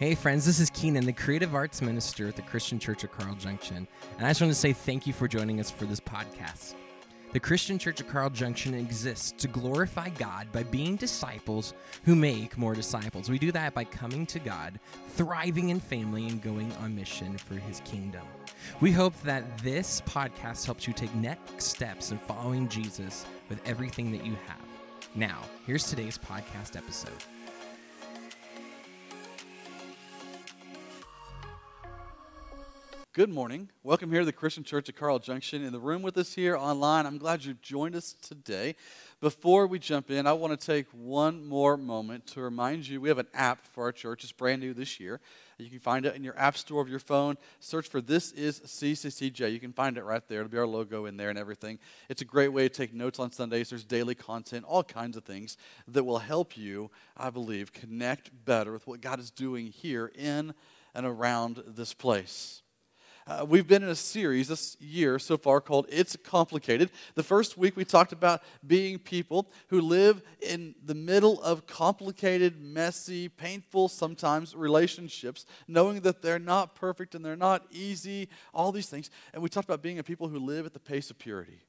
Hey, 0.00 0.14
friends, 0.14 0.46
this 0.46 0.60
is 0.60 0.70
Keenan, 0.70 1.04
the 1.04 1.12
creative 1.12 1.54
arts 1.54 1.82
minister 1.82 2.26
at 2.26 2.34
the 2.34 2.40
Christian 2.40 2.78
Church 2.78 3.04
of 3.04 3.12
Carl 3.12 3.34
Junction. 3.34 3.86
And 4.16 4.26
I 4.26 4.30
just 4.30 4.40
want 4.40 4.50
to 4.50 4.58
say 4.58 4.72
thank 4.72 5.06
you 5.06 5.12
for 5.12 5.28
joining 5.28 5.60
us 5.60 5.70
for 5.70 5.84
this 5.84 6.00
podcast. 6.00 6.74
The 7.34 7.40
Christian 7.40 7.78
Church 7.78 8.00
of 8.00 8.08
Carl 8.08 8.30
Junction 8.30 8.72
exists 8.72 9.30
to 9.32 9.46
glorify 9.46 10.08
God 10.08 10.50
by 10.52 10.62
being 10.62 10.96
disciples 10.96 11.74
who 12.06 12.16
make 12.16 12.56
more 12.56 12.74
disciples. 12.74 13.28
We 13.28 13.38
do 13.38 13.52
that 13.52 13.74
by 13.74 13.84
coming 13.84 14.24
to 14.28 14.38
God, 14.38 14.80
thriving 15.08 15.68
in 15.68 15.80
family, 15.80 16.28
and 16.28 16.40
going 16.40 16.72
on 16.80 16.96
mission 16.96 17.36
for 17.36 17.56
his 17.56 17.82
kingdom. 17.84 18.24
We 18.80 18.92
hope 18.92 19.20
that 19.24 19.58
this 19.58 20.00
podcast 20.06 20.64
helps 20.64 20.86
you 20.86 20.94
take 20.94 21.14
next 21.14 21.66
steps 21.66 22.10
in 22.10 22.16
following 22.16 22.70
Jesus 22.70 23.26
with 23.50 23.60
everything 23.68 24.12
that 24.12 24.24
you 24.24 24.32
have. 24.46 24.64
Now, 25.14 25.42
here's 25.66 25.90
today's 25.90 26.16
podcast 26.16 26.74
episode. 26.74 27.12
Good 33.20 33.28
morning. 33.28 33.68
Welcome 33.82 34.10
here 34.10 34.20
to 34.20 34.24
the 34.24 34.32
Christian 34.32 34.64
Church 34.64 34.88
of 34.88 34.96
Carl 34.96 35.18
Junction. 35.18 35.62
In 35.62 35.74
the 35.74 35.78
room 35.78 36.00
with 36.00 36.16
us 36.16 36.32
here 36.32 36.56
online, 36.56 37.04
I'm 37.04 37.18
glad 37.18 37.44
you've 37.44 37.60
joined 37.60 37.94
us 37.94 38.14
today. 38.22 38.76
Before 39.20 39.66
we 39.66 39.78
jump 39.78 40.10
in, 40.10 40.26
I 40.26 40.32
want 40.32 40.58
to 40.58 40.66
take 40.66 40.86
one 40.90 41.44
more 41.44 41.76
moment 41.76 42.26
to 42.28 42.40
remind 42.40 42.88
you 42.88 42.98
we 42.98 43.10
have 43.10 43.18
an 43.18 43.26
app 43.34 43.66
for 43.74 43.84
our 43.84 43.92
church. 43.92 44.24
It's 44.24 44.32
brand 44.32 44.62
new 44.62 44.72
this 44.72 44.98
year. 44.98 45.20
You 45.58 45.68
can 45.68 45.80
find 45.80 46.06
it 46.06 46.16
in 46.16 46.24
your 46.24 46.34
app 46.38 46.56
store 46.56 46.80
of 46.80 46.88
your 46.88 46.98
phone. 46.98 47.36
Search 47.58 47.88
for 47.88 48.00
This 48.00 48.32
is 48.32 48.60
CCCJ. 48.60 49.52
You 49.52 49.60
can 49.60 49.74
find 49.74 49.98
it 49.98 50.04
right 50.04 50.26
there. 50.26 50.40
It'll 50.40 50.50
be 50.50 50.56
our 50.56 50.66
logo 50.66 51.04
in 51.04 51.18
there 51.18 51.28
and 51.28 51.38
everything. 51.38 51.78
It's 52.08 52.22
a 52.22 52.24
great 52.24 52.48
way 52.48 52.62
to 52.62 52.74
take 52.74 52.94
notes 52.94 53.18
on 53.18 53.32
Sundays. 53.32 53.68
There's 53.68 53.84
daily 53.84 54.14
content, 54.14 54.64
all 54.66 54.82
kinds 54.82 55.18
of 55.18 55.24
things 55.24 55.58
that 55.88 56.04
will 56.04 56.20
help 56.20 56.56
you, 56.56 56.90
I 57.18 57.28
believe, 57.28 57.74
connect 57.74 58.30
better 58.46 58.72
with 58.72 58.86
what 58.86 59.02
God 59.02 59.20
is 59.20 59.30
doing 59.30 59.66
here 59.66 60.10
in 60.14 60.54
and 60.94 61.04
around 61.04 61.62
this 61.66 61.92
place. 61.92 62.59
Uh, 63.30 63.44
we've 63.44 63.68
been 63.68 63.84
in 63.84 63.88
a 63.88 63.94
series 63.94 64.48
this 64.48 64.76
year 64.80 65.16
so 65.16 65.36
far 65.38 65.60
called 65.60 65.86
It's 65.88 66.16
Complicated. 66.16 66.90
The 67.14 67.22
first 67.22 67.56
week 67.56 67.76
we 67.76 67.84
talked 67.84 68.10
about 68.10 68.42
being 68.66 68.98
people 68.98 69.48
who 69.68 69.80
live 69.80 70.20
in 70.42 70.74
the 70.84 70.96
middle 70.96 71.40
of 71.42 71.64
complicated, 71.64 72.60
messy, 72.60 73.28
painful 73.28 73.86
sometimes 73.86 74.56
relationships, 74.56 75.46
knowing 75.68 76.00
that 76.00 76.22
they're 76.22 76.40
not 76.40 76.74
perfect 76.74 77.14
and 77.14 77.24
they're 77.24 77.36
not 77.36 77.64
easy, 77.70 78.28
all 78.52 78.72
these 78.72 78.88
things. 78.88 79.10
And 79.32 79.40
we 79.40 79.48
talked 79.48 79.68
about 79.68 79.80
being 79.80 80.00
a 80.00 80.02
people 80.02 80.26
who 80.26 80.40
live 80.40 80.66
at 80.66 80.72
the 80.72 80.80
pace 80.80 81.08
of 81.08 81.16
purity. 81.16 81.60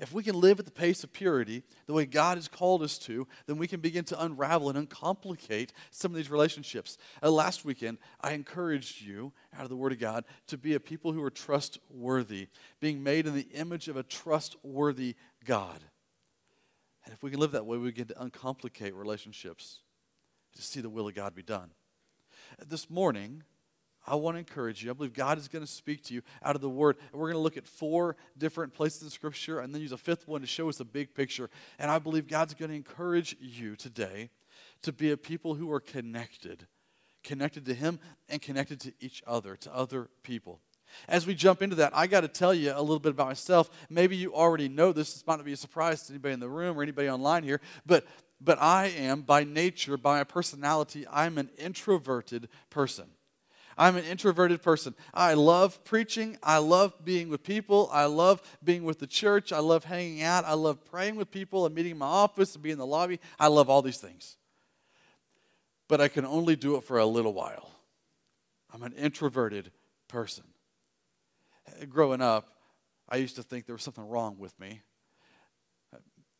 If 0.00 0.12
we 0.12 0.22
can 0.22 0.40
live 0.40 0.60
at 0.60 0.64
the 0.64 0.70
pace 0.70 1.02
of 1.02 1.12
purity, 1.12 1.64
the 1.86 1.92
way 1.92 2.06
God 2.06 2.38
has 2.38 2.46
called 2.46 2.82
us 2.82 2.98
to, 3.00 3.26
then 3.46 3.58
we 3.58 3.66
can 3.66 3.80
begin 3.80 4.04
to 4.04 4.22
unravel 4.22 4.68
and 4.68 4.78
uncomplicate 4.78 5.72
some 5.90 6.12
of 6.12 6.16
these 6.16 6.30
relationships. 6.30 6.98
Uh, 7.20 7.30
last 7.30 7.64
weekend, 7.64 7.98
I 8.20 8.32
encouraged 8.32 9.02
you, 9.02 9.32
out 9.56 9.64
of 9.64 9.70
the 9.70 9.76
Word 9.76 9.90
of 9.90 9.98
God, 9.98 10.24
to 10.46 10.56
be 10.56 10.74
a 10.74 10.80
people 10.80 11.12
who 11.12 11.22
are 11.22 11.30
trustworthy, 11.30 12.48
being 12.80 13.02
made 13.02 13.26
in 13.26 13.34
the 13.34 13.48
image 13.52 13.88
of 13.88 13.96
a 13.96 14.04
trustworthy 14.04 15.16
God. 15.44 15.80
And 17.04 17.12
if 17.12 17.22
we 17.22 17.30
can 17.30 17.40
live 17.40 17.52
that 17.52 17.66
way, 17.66 17.76
we 17.78 17.88
begin 17.88 18.06
to 18.08 18.20
uncomplicate 18.20 18.94
relationships, 18.94 19.80
to 20.54 20.62
see 20.62 20.80
the 20.80 20.90
will 20.90 21.08
of 21.08 21.14
God 21.14 21.34
be 21.34 21.42
done. 21.42 21.70
This 22.64 22.88
morning, 22.88 23.42
I 24.08 24.14
want 24.14 24.36
to 24.36 24.38
encourage 24.38 24.82
you. 24.82 24.90
I 24.90 24.94
believe 24.94 25.12
God 25.12 25.38
is 25.38 25.48
going 25.48 25.64
to 25.64 25.70
speak 25.70 26.04
to 26.04 26.14
you 26.14 26.22
out 26.42 26.54
of 26.54 26.60
the 26.60 26.68
Word. 26.68 26.96
And 27.12 27.20
we're 27.20 27.28
going 27.28 27.40
to 27.40 27.42
look 27.42 27.56
at 27.56 27.66
four 27.66 28.16
different 28.36 28.72
places 28.72 29.02
in 29.02 29.10
Scripture 29.10 29.60
and 29.60 29.74
then 29.74 29.82
use 29.82 29.92
a 29.92 29.98
fifth 29.98 30.26
one 30.26 30.40
to 30.40 30.46
show 30.46 30.68
us 30.68 30.80
a 30.80 30.84
big 30.84 31.14
picture. 31.14 31.50
And 31.78 31.90
I 31.90 31.98
believe 31.98 32.26
God's 32.26 32.54
going 32.54 32.70
to 32.70 32.76
encourage 32.76 33.36
you 33.40 33.76
today 33.76 34.30
to 34.82 34.92
be 34.92 35.10
a 35.10 35.16
people 35.16 35.54
who 35.54 35.72
are 35.72 35.80
connected, 35.80 36.66
connected 37.22 37.64
to 37.66 37.74
Him 37.74 37.98
and 38.28 38.40
connected 38.40 38.80
to 38.80 38.92
each 39.00 39.22
other, 39.26 39.56
to 39.56 39.74
other 39.74 40.08
people. 40.22 40.60
As 41.06 41.26
we 41.26 41.34
jump 41.34 41.60
into 41.60 41.76
that, 41.76 41.94
I 41.94 42.06
got 42.06 42.22
to 42.22 42.28
tell 42.28 42.54
you 42.54 42.72
a 42.74 42.80
little 42.80 42.98
bit 42.98 43.10
about 43.10 43.26
myself. 43.26 43.68
Maybe 43.90 44.16
you 44.16 44.34
already 44.34 44.68
know 44.68 44.92
this. 44.92 45.12
This 45.12 45.26
might 45.26 45.36
not 45.36 45.44
be 45.44 45.52
a 45.52 45.56
surprise 45.56 46.04
to 46.04 46.12
anybody 46.12 46.32
in 46.32 46.40
the 46.40 46.48
room 46.48 46.78
or 46.78 46.82
anybody 46.82 47.10
online 47.10 47.44
here, 47.44 47.60
but 47.84 48.06
but 48.40 48.60
I 48.60 48.86
am 48.86 49.22
by 49.22 49.44
nature, 49.44 49.96
by 49.96 50.18
my 50.18 50.24
personality, 50.24 51.04
I'm 51.10 51.38
an 51.38 51.50
introverted 51.58 52.48
person. 52.70 53.06
I'm 53.78 53.96
an 53.96 54.04
introverted 54.04 54.60
person. 54.60 54.94
I 55.14 55.34
love 55.34 55.82
preaching. 55.84 56.36
I 56.42 56.58
love 56.58 56.92
being 57.04 57.28
with 57.28 57.44
people. 57.44 57.88
I 57.92 58.06
love 58.06 58.42
being 58.62 58.82
with 58.82 58.98
the 58.98 59.06
church. 59.06 59.52
I 59.52 59.60
love 59.60 59.84
hanging 59.84 60.22
out. 60.22 60.44
I 60.44 60.54
love 60.54 60.84
praying 60.84 61.14
with 61.14 61.30
people 61.30 61.64
and 61.64 61.74
meeting 61.74 61.92
in 61.92 61.98
my 61.98 62.06
office 62.06 62.54
and 62.54 62.62
being 62.62 62.72
in 62.72 62.78
the 62.78 62.86
lobby. 62.86 63.20
I 63.38 63.46
love 63.46 63.70
all 63.70 63.80
these 63.80 63.98
things. 63.98 64.36
But 65.86 66.00
I 66.00 66.08
can 66.08 66.26
only 66.26 66.56
do 66.56 66.74
it 66.74 66.82
for 66.82 66.98
a 66.98 67.06
little 67.06 67.32
while. 67.32 67.70
I'm 68.74 68.82
an 68.82 68.92
introverted 68.94 69.70
person. 70.08 70.44
Growing 71.88 72.20
up, 72.20 72.48
I 73.08 73.16
used 73.16 73.36
to 73.36 73.42
think 73.44 73.66
there 73.66 73.76
was 73.76 73.84
something 73.84 74.06
wrong 74.06 74.38
with 74.38 74.58
me. 74.58 74.82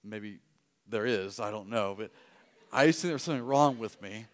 Maybe 0.03 0.41
there 0.88 1.06
is, 1.06 1.38
I 1.38 1.50
don't 1.50 1.69
know, 1.69 1.94
but 1.97 2.10
I 2.72 2.84
used 2.84 2.98
to 2.98 3.03
think 3.03 3.10
there 3.10 3.15
was 3.15 3.22
something 3.22 3.44
wrong 3.44 3.78
with 3.78 4.00
me 4.03 4.27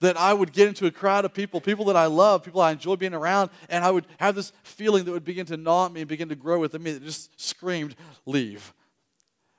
that 0.00 0.16
I 0.16 0.32
would 0.32 0.52
get 0.52 0.68
into 0.68 0.86
a 0.86 0.90
crowd 0.90 1.24
of 1.24 1.32
people, 1.32 1.60
people 1.60 1.84
that 1.86 1.96
I 1.96 2.06
love, 2.06 2.42
people 2.42 2.60
I 2.60 2.72
enjoy 2.72 2.96
being 2.96 3.14
around, 3.14 3.50
and 3.68 3.84
I 3.84 3.90
would 3.90 4.06
have 4.18 4.34
this 4.34 4.52
feeling 4.62 5.04
that 5.04 5.12
would 5.12 5.24
begin 5.24 5.46
to 5.46 5.56
gnaw 5.56 5.86
at 5.86 5.92
me 5.92 6.00
and 6.00 6.08
begin 6.08 6.28
to 6.30 6.34
grow 6.34 6.58
within 6.58 6.82
me 6.82 6.92
that 6.92 7.04
just 7.04 7.38
screamed, 7.40 7.94
Leave, 8.26 8.72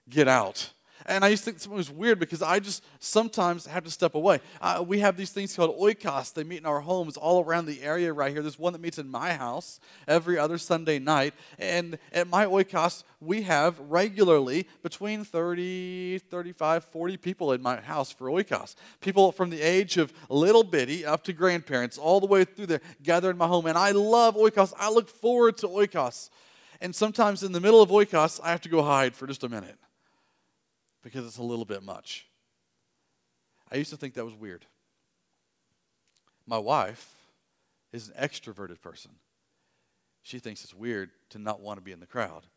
get 0.09 0.27
out. 0.27 0.71
And 1.05 1.25
I 1.25 1.29
used 1.29 1.43
to 1.43 1.51
think 1.51 1.59
something 1.59 1.77
was 1.77 1.91
weird 1.91 2.19
because 2.19 2.41
I 2.41 2.59
just 2.59 2.83
sometimes 2.99 3.65
have 3.65 3.83
to 3.83 3.91
step 3.91 4.15
away. 4.15 4.39
Uh, 4.61 4.83
we 4.85 4.99
have 4.99 5.17
these 5.17 5.31
things 5.31 5.55
called 5.55 5.77
oikos. 5.79 6.33
They 6.33 6.43
meet 6.43 6.59
in 6.59 6.65
our 6.65 6.81
homes 6.81 7.17
all 7.17 7.43
around 7.43 7.65
the 7.65 7.81
area 7.81 8.13
right 8.13 8.31
here. 8.31 8.41
There's 8.41 8.59
one 8.59 8.73
that 8.73 8.81
meets 8.81 8.97
in 8.97 9.09
my 9.09 9.33
house 9.33 9.79
every 10.07 10.37
other 10.37 10.57
Sunday 10.57 10.99
night. 10.99 11.33
And 11.57 11.97
at 12.13 12.27
my 12.27 12.45
oikos, 12.45 13.03
we 13.19 13.43
have 13.43 13.79
regularly 13.79 14.67
between 14.83 15.23
30, 15.23 16.19
35, 16.19 16.85
40 16.85 17.17
people 17.17 17.51
in 17.53 17.61
my 17.61 17.79
house 17.79 18.11
for 18.11 18.27
oikos. 18.27 18.75
People 18.99 19.31
from 19.31 19.49
the 19.49 19.61
age 19.61 19.97
of 19.97 20.13
little 20.29 20.63
bitty 20.63 21.05
up 21.05 21.23
to 21.25 21.33
grandparents, 21.33 21.97
all 21.97 22.19
the 22.19 22.27
way 22.27 22.45
through 22.45 22.67
there, 22.67 22.81
gather 23.03 23.29
in 23.29 23.37
my 23.37 23.47
home. 23.47 23.65
And 23.65 23.77
I 23.77 23.91
love 23.91 24.35
oikos. 24.35 24.73
I 24.77 24.89
look 24.89 25.09
forward 25.09 25.57
to 25.57 25.67
oikos. 25.67 26.29
And 26.79 26.95
sometimes 26.95 27.43
in 27.43 27.51
the 27.51 27.59
middle 27.59 27.81
of 27.81 27.89
oikos, 27.89 28.39
I 28.43 28.49
have 28.51 28.61
to 28.61 28.69
go 28.69 28.81
hide 28.81 29.15
for 29.15 29.27
just 29.27 29.43
a 29.43 29.49
minute 29.49 29.77
because 31.01 31.25
it's 31.25 31.37
a 31.37 31.43
little 31.43 31.65
bit 31.65 31.83
much. 31.83 32.27
I 33.71 33.75
used 33.75 33.89
to 33.91 33.97
think 33.97 34.13
that 34.15 34.25
was 34.25 34.35
weird. 34.35 34.65
My 36.45 36.57
wife 36.57 37.15
is 37.91 38.09
an 38.09 38.15
extroverted 38.21 38.81
person. 38.81 39.11
She 40.23 40.39
thinks 40.39 40.63
it's 40.63 40.73
weird 40.73 41.09
to 41.29 41.39
not 41.39 41.61
want 41.61 41.77
to 41.77 41.83
be 41.83 41.91
in 41.91 41.99
the 41.99 42.05
crowd. 42.05 42.47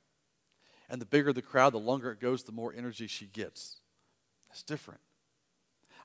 And 0.89 1.01
the 1.01 1.07
bigger 1.07 1.33
the 1.33 1.43
crowd, 1.43 1.73
the 1.73 1.79
longer 1.79 2.11
it 2.11 2.21
goes, 2.21 2.43
the 2.43 2.53
more 2.53 2.75
energy 2.77 3.07
she 3.07 3.27
gets. 3.27 3.77
It's 4.51 4.63
different. 4.63 5.01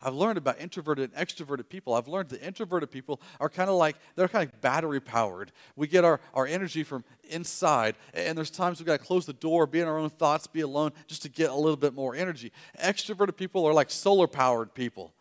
I've 0.01 0.13
learned 0.13 0.37
about 0.37 0.61
introverted 0.61 1.11
and 1.13 1.27
extroverted 1.27 1.67
people. 1.67 1.93
I've 1.93 2.07
learned 2.07 2.29
that 2.29 2.41
introverted 2.41 2.89
people 2.89 3.19
are 3.39 3.49
kind 3.49 3.69
of 3.69 3.75
like, 3.75 3.97
they're 4.15 4.29
kind 4.29 4.47
of 4.47 4.61
battery 4.61 5.01
powered. 5.01 5.51
We 5.75 5.87
get 5.87 6.05
our, 6.05 6.21
our 6.33 6.47
energy 6.47 6.83
from 6.83 7.03
inside, 7.29 7.95
and 8.13 8.38
there's 8.38 8.49
times 8.49 8.79
we've 8.79 8.88
got 8.88 8.99
to 8.99 9.05
close 9.05 9.25
the 9.25 9.33
door, 9.33 9.67
be 9.67 9.81
in 9.81 9.88
our 9.88 9.97
own 9.97 10.09
thoughts, 10.09 10.47
be 10.47 10.61
alone, 10.61 10.93
just 11.07 11.23
to 11.23 11.29
get 11.29 11.49
a 11.49 11.55
little 11.55 11.75
bit 11.75 11.93
more 11.93 12.15
energy. 12.15 12.53
Extroverted 12.81 13.35
people 13.35 13.65
are 13.65 13.73
like 13.73 13.91
solar 13.91 14.27
powered 14.27 14.73
people. 14.73 15.13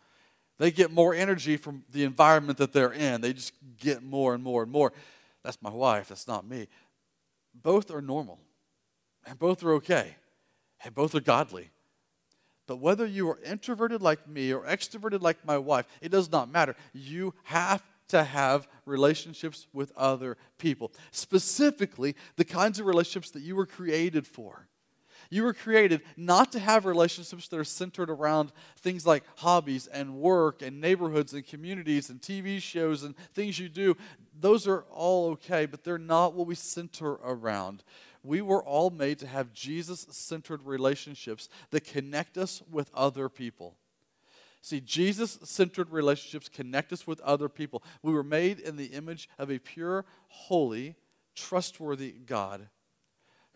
They 0.58 0.70
get 0.70 0.92
more 0.92 1.12
energy 1.12 1.56
from 1.56 1.84
the 1.92 2.04
environment 2.04 2.58
that 2.58 2.72
they're 2.72 2.92
in, 2.92 3.20
they 3.20 3.32
just 3.32 3.52
get 3.80 4.02
more 4.02 4.34
and 4.34 4.44
more 4.44 4.62
and 4.62 4.70
more. 4.70 4.92
That's 5.42 5.60
my 5.60 5.70
wife, 5.70 6.08
that's 6.08 6.28
not 6.28 6.46
me. 6.46 6.68
Both 7.52 7.90
are 7.90 8.02
normal, 8.02 8.38
and 9.26 9.38
both 9.38 9.64
are 9.64 9.72
okay, 9.74 10.16
and 10.84 10.94
both 10.94 11.16
are 11.16 11.20
godly. 11.20 11.70
But 12.68 12.76
whether 12.76 13.06
you 13.06 13.28
are 13.30 13.40
introverted 13.44 14.02
like 14.02 14.28
me 14.28 14.52
or 14.52 14.60
extroverted 14.64 15.22
like 15.22 15.44
my 15.44 15.56
wife, 15.56 15.86
it 16.02 16.10
does 16.10 16.30
not 16.30 16.52
matter. 16.52 16.76
You 16.92 17.34
have 17.44 17.82
to 18.08 18.22
have 18.22 18.68
relationships 18.84 19.66
with 19.72 19.90
other 19.96 20.36
people, 20.58 20.92
specifically 21.10 22.14
the 22.36 22.44
kinds 22.44 22.78
of 22.78 22.86
relationships 22.86 23.30
that 23.30 23.42
you 23.42 23.56
were 23.56 23.66
created 23.66 24.26
for. 24.26 24.68
You 25.30 25.42
were 25.42 25.52
created 25.52 26.02
not 26.16 26.52
to 26.52 26.58
have 26.58 26.86
relationships 26.86 27.48
that 27.48 27.58
are 27.58 27.64
centered 27.64 28.08
around 28.08 28.52
things 28.78 29.06
like 29.06 29.24
hobbies 29.36 29.86
and 29.86 30.16
work 30.16 30.62
and 30.62 30.80
neighborhoods 30.80 31.34
and 31.34 31.46
communities 31.46 32.08
and 32.08 32.20
TV 32.20 32.62
shows 32.62 33.02
and 33.02 33.16
things 33.34 33.58
you 33.58 33.68
do. 33.68 33.96
Those 34.40 34.66
are 34.66 34.84
all 34.90 35.30
okay, 35.32 35.66
but 35.66 35.84
they're 35.84 35.98
not 35.98 36.34
what 36.34 36.46
we 36.46 36.54
center 36.54 37.12
around 37.24 37.82
we 38.22 38.40
were 38.42 38.62
all 38.62 38.90
made 38.90 39.18
to 39.20 39.26
have 39.26 39.52
Jesus 39.52 40.06
centered 40.10 40.64
relationships 40.64 41.48
that 41.70 41.84
connect 41.84 42.36
us 42.36 42.62
with 42.70 42.90
other 42.94 43.28
people. 43.28 43.76
See, 44.60 44.80
Jesus 44.80 45.38
centered 45.44 45.90
relationships 45.90 46.48
connect 46.48 46.92
us 46.92 47.06
with 47.06 47.20
other 47.20 47.48
people. 47.48 47.82
We 48.02 48.12
were 48.12 48.24
made 48.24 48.58
in 48.58 48.76
the 48.76 48.86
image 48.86 49.28
of 49.38 49.50
a 49.50 49.58
pure, 49.58 50.04
holy, 50.28 50.96
trustworthy 51.34 52.10
God 52.10 52.68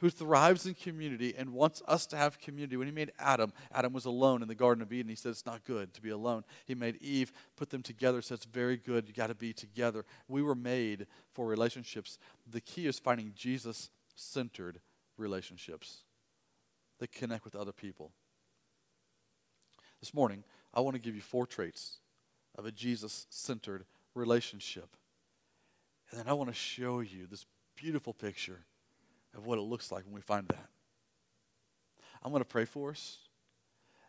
who 0.02 0.10
thrives 0.10 0.66
in 0.66 0.74
community 0.74 1.32
and 1.38 1.52
wants 1.52 1.80
us 1.86 2.06
to 2.06 2.16
have 2.16 2.40
community. 2.40 2.76
When 2.76 2.88
he 2.88 2.92
made 2.92 3.12
Adam, 3.20 3.52
Adam 3.72 3.92
was 3.92 4.04
alone 4.04 4.42
in 4.42 4.48
the 4.48 4.54
Garden 4.56 4.82
of 4.82 4.92
Eden. 4.92 5.08
He 5.08 5.14
said 5.14 5.30
it's 5.30 5.46
not 5.46 5.64
good 5.64 5.94
to 5.94 6.02
be 6.02 6.10
alone. 6.10 6.42
He 6.66 6.74
made 6.74 6.96
Eve, 6.96 7.32
put 7.56 7.70
them 7.70 7.84
together, 7.84 8.20
said 8.20 8.38
it's 8.38 8.44
very 8.44 8.76
good. 8.76 9.06
You 9.06 9.14
got 9.14 9.28
to 9.28 9.36
be 9.36 9.52
together. 9.52 10.04
We 10.26 10.42
were 10.42 10.56
made 10.56 11.06
for 11.32 11.46
relationships. 11.46 12.18
The 12.50 12.60
key 12.60 12.88
is 12.88 12.98
finding 12.98 13.30
Jesus 13.36 13.90
centered 14.16 14.80
relationships 15.16 15.98
that 16.98 17.12
connect 17.12 17.44
with 17.44 17.54
other 17.54 17.72
people. 17.72 18.10
This 20.00 20.12
morning, 20.12 20.42
I 20.74 20.80
want 20.80 20.96
to 20.96 21.00
give 21.00 21.14
you 21.14 21.20
four 21.20 21.46
traits 21.46 21.98
of 22.58 22.66
a 22.66 22.72
Jesus 22.72 23.28
centered 23.30 23.84
relationship. 24.16 24.96
And 26.10 26.18
then 26.18 26.26
I 26.26 26.32
want 26.32 26.50
to 26.50 26.54
show 26.54 26.98
you 26.98 27.28
this 27.30 27.46
beautiful 27.76 28.12
picture 28.12 28.64
of 29.36 29.46
what 29.46 29.58
it 29.58 29.62
looks 29.62 29.90
like 29.90 30.04
when 30.04 30.14
we 30.14 30.20
find 30.20 30.48
that. 30.48 30.68
I'm 32.22 32.30
going 32.30 32.40
to 32.40 32.48
pray 32.48 32.64
for 32.64 32.90
us, 32.90 33.18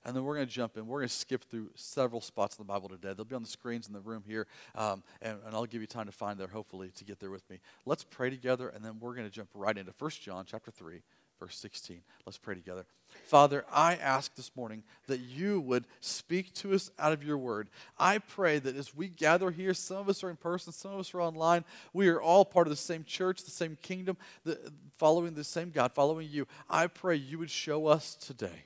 and 0.06 0.16
then 0.16 0.24
we're 0.24 0.36
going 0.36 0.48
to 0.48 0.54
jump 0.54 0.78
in. 0.78 0.86
We're 0.88 1.00
going 1.00 1.10
to 1.10 1.14
skip 1.14 1.44
through 1.46 1.72
several 1.76 2.22
spots 2.22 2.58
in 2.58 2.64
the 2.64 2.68
Bible 2.68 2.90
today. 2.90 3.14
They'll 3.14 3.26
be 3.26 3.36
on 3.36 3.44
the 3.44 3.50
screens 3.50 3.88
in 3.88 3.94
the 3.94 4.02
room 4.02 4.24
here, 4.28 4.48
um, 4.76 5.04
and, 5.22 5.38
and 5.46 5.56
I'll 5.56 5.66
give 5.66 5.82
you 5.82 5.88
time 5.88 6.06
to 6.06 6.12
find 6.12 6.40
there, 6.40 6.48
hopefully, 6.48 6.92
to 6.96 7.04
get 7.04 7.20
there 7.20 7.32
with 7.32 7.50
me. 7.50 7.60
Let's 7.86 8.04
pray 8.04 8.30
together, 8.30 8.70
and 8.70 8.84
then 8.84 9.00
we're 9.00 9.16
going 9.16 9.28
to 9.28 9.34
jump 9.34 9.50
right 9.54 9.78
into 9.78 9.94
1 9.98 10.12
John 10.22 10.46
chapter 10.46 10.70
3, 10.70 11.02
verse 11.40 11.58
16. 11.58 12.02
Let's 12.26 12.38
pray 12.38 12.56
together. 12.56 12.86
Father, 13.26 13.66
I 13.72 13.96
ask 13.96 14.36
this 14.36 14.52
morning 14.56 14.84
that 15.08 15.20
you 15.20 15.60
would 15.62 15.86
speak 16.00 16.54
to 16.56 16.74
us 16.74 16.90
out 16.98 17.14
of 17.14 17.24
your 17.24 17.38
word. 17.38 17.70
I 17.98 18.18
pray 18.18 18.60
that 18.60 18.76
as 18.76 18.96
we 18.96 19.08
gather 19.08 19.52
here, 19.52 19.74
some 19.74 19.98
of 19.98 20.10
us 20.10 20.24
are 20.24 20.30
in 20.30 20.36
person, 20.36 20.74
some 20.74 20.94
of 20.94 21.00
us 21.00 21.14
are 21.14 21.22
online, 21.22 21.64
we 21.94 22.08
are 22.10 22.22
all 22.22 22.46
part 22.46 22.68
of 22.68 22.72
the 22.72 22.78
same 22.78 23.04
church, 23.04 23.44
the 23.44 23.52
same 23.52 23.78
kingdom, 23.82 24.18
the, 24.44 24.60
following 24.98 25.34
the 25.34 25.44
same 25.44 25.70
God, 25.70 25.94
following 25.94 26.28
you. 26.30 26.48
I 26.70 26.88
pray 26.88 27.16
you 27.16 27.40
would 27.40 27.52
show 27.52 27.88
us 27.88 28.16
today 28.16 28.66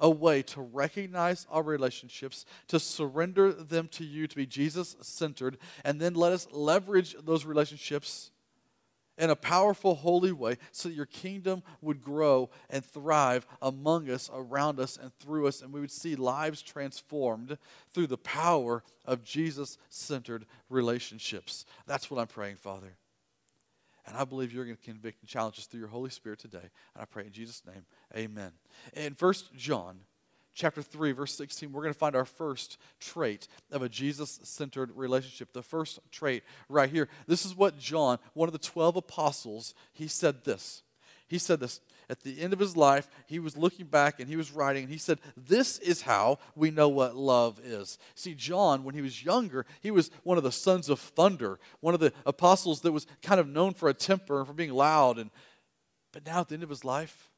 a 0.00 0.10
way 0.10 0.42
to 0.42 0.60
recognize 0.60 1.46
our 1.50 1.62
relationships, 1.62 2.44
to 2.68 2.80
surrender 2.80 3.52
them 3.52 3.88
to 3.92 4.04
you, 4.04 4.26
to 4.26 4.36
be 4.36 4.46
Jesus 4.46 4.96
centered, 5.00 5.56
and 5.84 6.00
then 6.00 6.14
let 6.14 6.32
us 6.32 6.48
leverage 6.50 7.14
those 7.24 7.44
relationships 7.44 8.30
in 9.16 9.30
a 9.30 9.36
powerful, 9.36 9.94
holy 9.94 10.32
way 10.32 10.56
so 10.72 10.88
that 10.88 10.94
your 10.94 11.06
kingdom 11.06 11.62
would 11.80 12.02
grow 12.02 12.50
and 12.70 12.84
thrive 12.84 13.46
among 13.62 14.10
us, 14.10 14.30
around 14.32 14.80
us, 14.80 14.98
and 15.00 15.12
through 15.18 15.46
us, 15.46 15.62
and 15.62 15.72
we 15.72 15.80
would 15.80 15.90
see 15.90 16.16
lives 16.16 16.62
transformed 16.62 17.56
through 17.92 18.06
the 18.06 18.18
power 18.18 18.82
of 19.04 19.24
Jesus 19.24 19.78
centered 19.88 20.46
relationships. 20.68 21.64
That's 21.86 22.10
what 22.10 22.20
I'm 22.20 22.26
praying, 22.26 22.56
Father. 22.56 22.96
And 24.06 24.16
I 24.16 24.24
believe 24.24 24.52
you're 24.52 24.66
going 24.66 24.76
to 24.76 24.82
convict 24.82 25.22
and 25.22 25.28
challenge 25.28 25.58
us 25.58 25.66
through 25.66 25.80
your 25.80 25.88
Holy 25.88 26.10
Spirit 26.10 26.38
today. 26.38 26.58
And 26.58 27.02
I 27.02 27.04
pray 27.06 27.24
in 27.24 27.32
Jesus' 27.32 27.62
name, 27.66 27.86
amen. 28.14 28.52
In 28.92 29.16
1 29.18 29.34
John 29.56 30.00
chapter 30.54 30.82
3, 30.82 31.12
verse 31.12 31.34
16, 31.34 31.72
we're 31.72 31.82
going 31.82 31.92
to 31.92 31.98
find 31.98 32.16
our 32.16 32.24
first 32.24 32.78
trait 33.00 33.48
of 33.70 33.82
a 33.82 33.88
Jesus 33.88 34.40
centered 34.42 34.90
relationship. 34.94 35.52
The 35.52 35.62
first 35.62 35.98
trait 36.10 36.44
right 36.68 36.88
here. 36.88 37.08
This 37.26 37.44
is 37.44 37.56
what 37.56 37.78
John, 37.78 38.18
one 38.34 38.48
of 38.48 38.52
the 38.52 38.58
12 38.58 38.96
apostles, 38.96 39.74
he 39.92 40.08
said 40.08 40.44
this. 40.44 40.82
He 41.26 41.38
said 41.38 41.60
this 41.60 41.80
at 42.10 42.20
the 42.20 42.40
end 42.40 42.52
of 42.52 42.58
his 42.58 42.76
life, 42.76 43.08
he 43.26 43.38
was 43.38 43.56
looking 43.56 43.86
back 43.86 44.20
and 44.20 44.28
he 44.28 44.36
was 44.36 44.52
writing, 44.52 44.84
and 44.84 44.92
he 44.92 44.98
said, 44.98 45.18
This 45.36 45.78
is 45.78 46.02
how 46.02 46.38
we 46.54 46.70
know 46.70 46.88
what 46.88 47.16
love 47.16 47.58
is. 47.64 47.98
See, 48.14 48.34
John, 48.34 48.84
when 48.84 48.94
he 48.94 49.00
was 49.00 49.24
younger, 49.24 49.64
he 49.80 49.90
was 49.90 50.10
one 50.22 50.36
of 50.36 50.44
the 50.44 50.52
sons 50.52 50.88
of 50.88 51.00
thunder, 51.00 51.58
one 51.80 51.94
of 51.94 52.00
the 52.00 52.12
apostles 52.26 52.82
that 52.82 52.92
was 52.92 53.06
kind 53.22 53.40
of 53.40 53.48
known 53.48 53.74
for 53.74 53.88
a 53.88 53.94
temper 53.94 54.38
and 54.38 54.46
for 54.46 54.52
being 54.52 54.72
loud. 54.72 55.18
And, 55.18 55.30
but 56.12 56.26
now 56.26 56.40
at 56.40 56.48
the 56.48 56.54
end 56.54 56.62
of 56.62 56.68
his 56.68 56.84
life, 56.84 57.30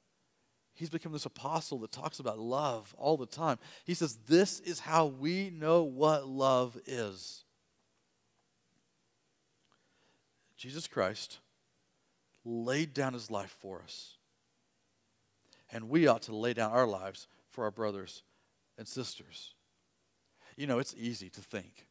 he's 0.76 0.90
become 0.90 1.12
this 1.12 1.26
apostle 1.26 1.78
that 1.81 1.90
talks 1.90 2.20
about 2.20 2.38
love 2.38 2.94
all 2.99 3.17
the 3.17 3.26
time. 3.26 3.58
He 3.84 3.94
says, 3.94 4.19
This 4.28 4.61
is 4.61 4.81
how 4.81 5.06
we 5.06 5.50
know 5.50 5.82
what 5.82 6.26
love 6.26 6.78
is. 6.87 7.44
Jesus 10.56 10.87
Christ 10.87 11.38
laid 12.44 12.94
down 12.94 13.12
his 13.12 13.31
life 13.31 13.55
for 13.61 13.82
us. 13.82 14.14
And 15.73 15.90
we 15.90 16.06
ought 16.06 16.23
to 16.23 16.37
lay 16.37 16.55
down 16.55 16.70
our 16.70 16.87
lives 16.87 17.26
for 17.50 17.64
our 17.64 17.70
brothers 17.70 18.23
and 18.78 18.87
sisters. 18.87 19.55
You 20.56 20.67
know, 20.67 20.78
it's 20.78 20.94
easy 20.96 21.28
to 21.31 21.40
think. 21.40 21.87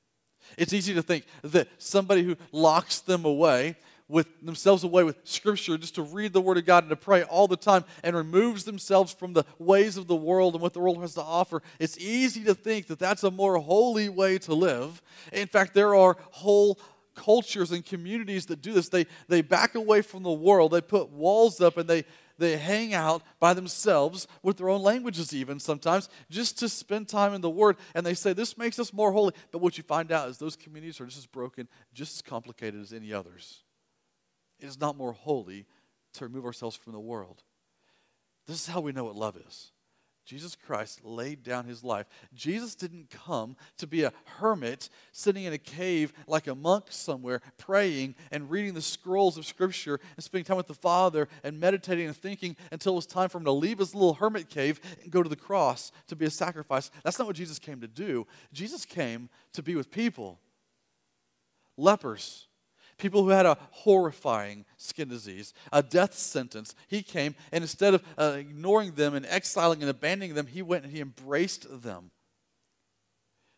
It's 0.58 0.74
easy 0.74 0.94
to 0.94 1.02
think 1.02 1.26
that 1.44 1.68
somebody 1.78 2.24
who 2.24 2.38
locks 2.52 3.00
them 3.00 3.26
away 3.26 3.76
with 4.07 4.28
themselves 4.42 4.84
away 4.84 5.04
with 5.04 5.18
scripture 5.24 5.78
just 5.78 5.96
to 5.96 6.04
read 6.04 6.31
the 6.31 6.42
word 6.42 6.57
of 6.57 6.66
God 6.66 6.84
and 6.84 6.90
to 6.92 6.96
pray 6.96 7.24
all 7.24 7.48
the 7.48 7.57
time 7.57 7.84
and 8.04 8.16
removes 8.16 8.63
themselves 8.63 9.13
from 9.13 9.34
the 9.34 9.44
ways 9.57 9.98
of 9.98 10.07
the 10.07 10.16
world 10.16 10.54
and 10.54 10.62
what 10.62 10.74
the 10.74 10.80
world 10.80 11.02
has 11.02 11.16
to 11.16 11.22
offer. 11.22 11.62
It's 11.80 11.98
easy 11.98 12.44
to 12.44 12.54
think 12.54 12.88
that 12.88 13.00
that's 13.00 13.24
a 13.24 13.31
more 13.31 13.57
holy 13.57 14.10
way 14.10 14.38
to 14.40 14.54
live. 14.54 15.02
In 15.34 15.48
fact, 15.48 15.74
there 15.74 15.96
are 15.96 16.18
whole 16.31 16.80
cultures 17.16 17.72
and 17.72 17.84
communities 17.84 18.46
that 18.48 18.62
do 18.62 18.74
this. 18.74 18.90
They, 18.90 19.07
they 19.28 19.42
back 19.42 19.74
away 19.74 20.02
from 20.02 20.24
the 20.24 20.31
world, 20.31 20.72
they 20.72 20.81
put 20.81 21.10
walls 21.10 21.60
up, 21.62 21.78
and 21.78 21.90
they, 21.90 22.04
they 22.38 22.58
hang 22.58 22.94
out 22.94 23.24
by 23.40 23.54
themselves 23.54 24.28
with 24.44 24.58
their 24.58 24.69
own 24.69 24.84
languages, 24.84 25.34
even 25.34 25.60
sometimes, 25.60 26.10
just 26.30 26.60
to 26.60 26.69
spend 26.69 27.08
time 27.08 27.34
in 27.34 27.42
the 27.42 27.50
Word. 27.50 27.78
And 27.96 28.06
they 28.06 28.13
say, 28.13 28.34
This 28.34 28.58
makes 28.58 28.78
us 28.78 28.94
more 28.94 29.13
holy. 29.13 29.34
But 29.51 29.62
what 29.62 29.78
you 29.78 29.84
find 29.84 30.12
out 30.12 30.30
is 30.30 30.38
those 30.38 30.58
communities 30.58 31.00
are 31.00 31.06
just 31.06 31.19
as 31.19 31.25
broken, 31.25 31.68
just 31.94 32.16
as 32.18 32.22
complicated 32.22 32.81
as 32.81 32.94
any 32.94 33.13
others. 33.13 33.63
It 34.65 34.69
is 34.69 34.81
not 34.81 34.97
more 34.97 35.13
holy 35.13 35.67
to 36.13 36.25
remove 36.25 36.44
ourselves 36.44 36.75
from 36.75 36.94
the 36.94 37.00
world. 37.00 37.44
This 38.47 38.59
is 38.59 38.67
how 38.67 38.81
we 38.81 38.91
know 38.91 39.03
what 39.03 39.15
love 39.15 39.38
is. 39.38 39.71
Jesus 40.25 40.56
Christ 40.56 41.06
laid 41.06 41.44
down 41.44 41.65
his 41.65 41.83
life. 41.83 42.07
Jesus 42.33 42.73
didn't 42.73 43.12
come 43.12 43.56
to 43.77 43.85
be 43.85 44.01
a 44.01 44.13
hermit 44.39 44.89
sitting 45.12 45.44
in 45.44 45.53
a 45.53 45.59
cave 45.59 46.13
like 46.25 46.47
a 46.47 46.56
monk 46.56 46.85
somewhere, 46.89 47.41
praying 47.59 48.15
and 48.31 48.50
reading 48.50 48.73
the 48.73 48.81
scrolls 48.81 49.38
of 49.38 49.45
Scripture 49.45 50.00
and 50.15 50.23
spending 50.23 50.45
time 50.45 50.57
with 50.57 50.65
the 50.65 50.73
Father 50.73 51.27
and 51.44 51.59
meditating 51.59 52.07
and 52.07 52.17
thinking 52.17 52.56
until 52.71 52.94
it 52.94 52.95
was 52.95 53.06
time 53.06 53.29
for 53.29 53.38
him 53.38 53.45
to 53.45 53.51
leave 53.51 53.77
his 53.77 53.94
little 53.94 54.15
hermit 54.15 54.50
cave 54.50 54.81
and 55.03 55.12
go 55.12 55.21
to 55.21 55.29
the 55.29 55.35
cross 55.35 55.91
to 56.07 56.15
be 56.15 56.25
a 56.25 56.31
sacrifice. 56.31 56.89
That's 57.03 57.19
not 57.19 57.27
what 57.27 57.35
Jesus 57.35 57.59
came 57.59 57.81
to 57.81 57.88
do. 57.88 58.25
Jesus 58.51 58.83
came 58.83 59.29
to 59.53 59.62
be 59.62 59.75
with 59.75 59.91
people, 59.91 60.39
lepers 61.77 62.47
people 62.97 63.24
who 63.24 63.30
had 63.30 63.45
a 63.45 63.57
horrifying 63.71 64.65
skin 64.77 65.07
disease, 65.07 65.53
a 65.71 65.83
death 65.83 66.13
sentence. 66.13 66.75
He 66.88 67.03
came, 67.03 67.36
and 67.51 67.63
instead 67.63 67.94
of 67.94 68.03
uh, 68.18 68.36
ignoring 68.38 68.94
them 68.94 69.13
and 69.15 69.25
exiling 69.25 69.81
and 69.81 69.89
abandoning 69.89 70.33
them, 70.33 70.47
he 70.47 70.62
went 70.62 70.83
and 70.83 70.94
he 70.94 71.01
embraced 71.01 71.81
them. 71.83 72.12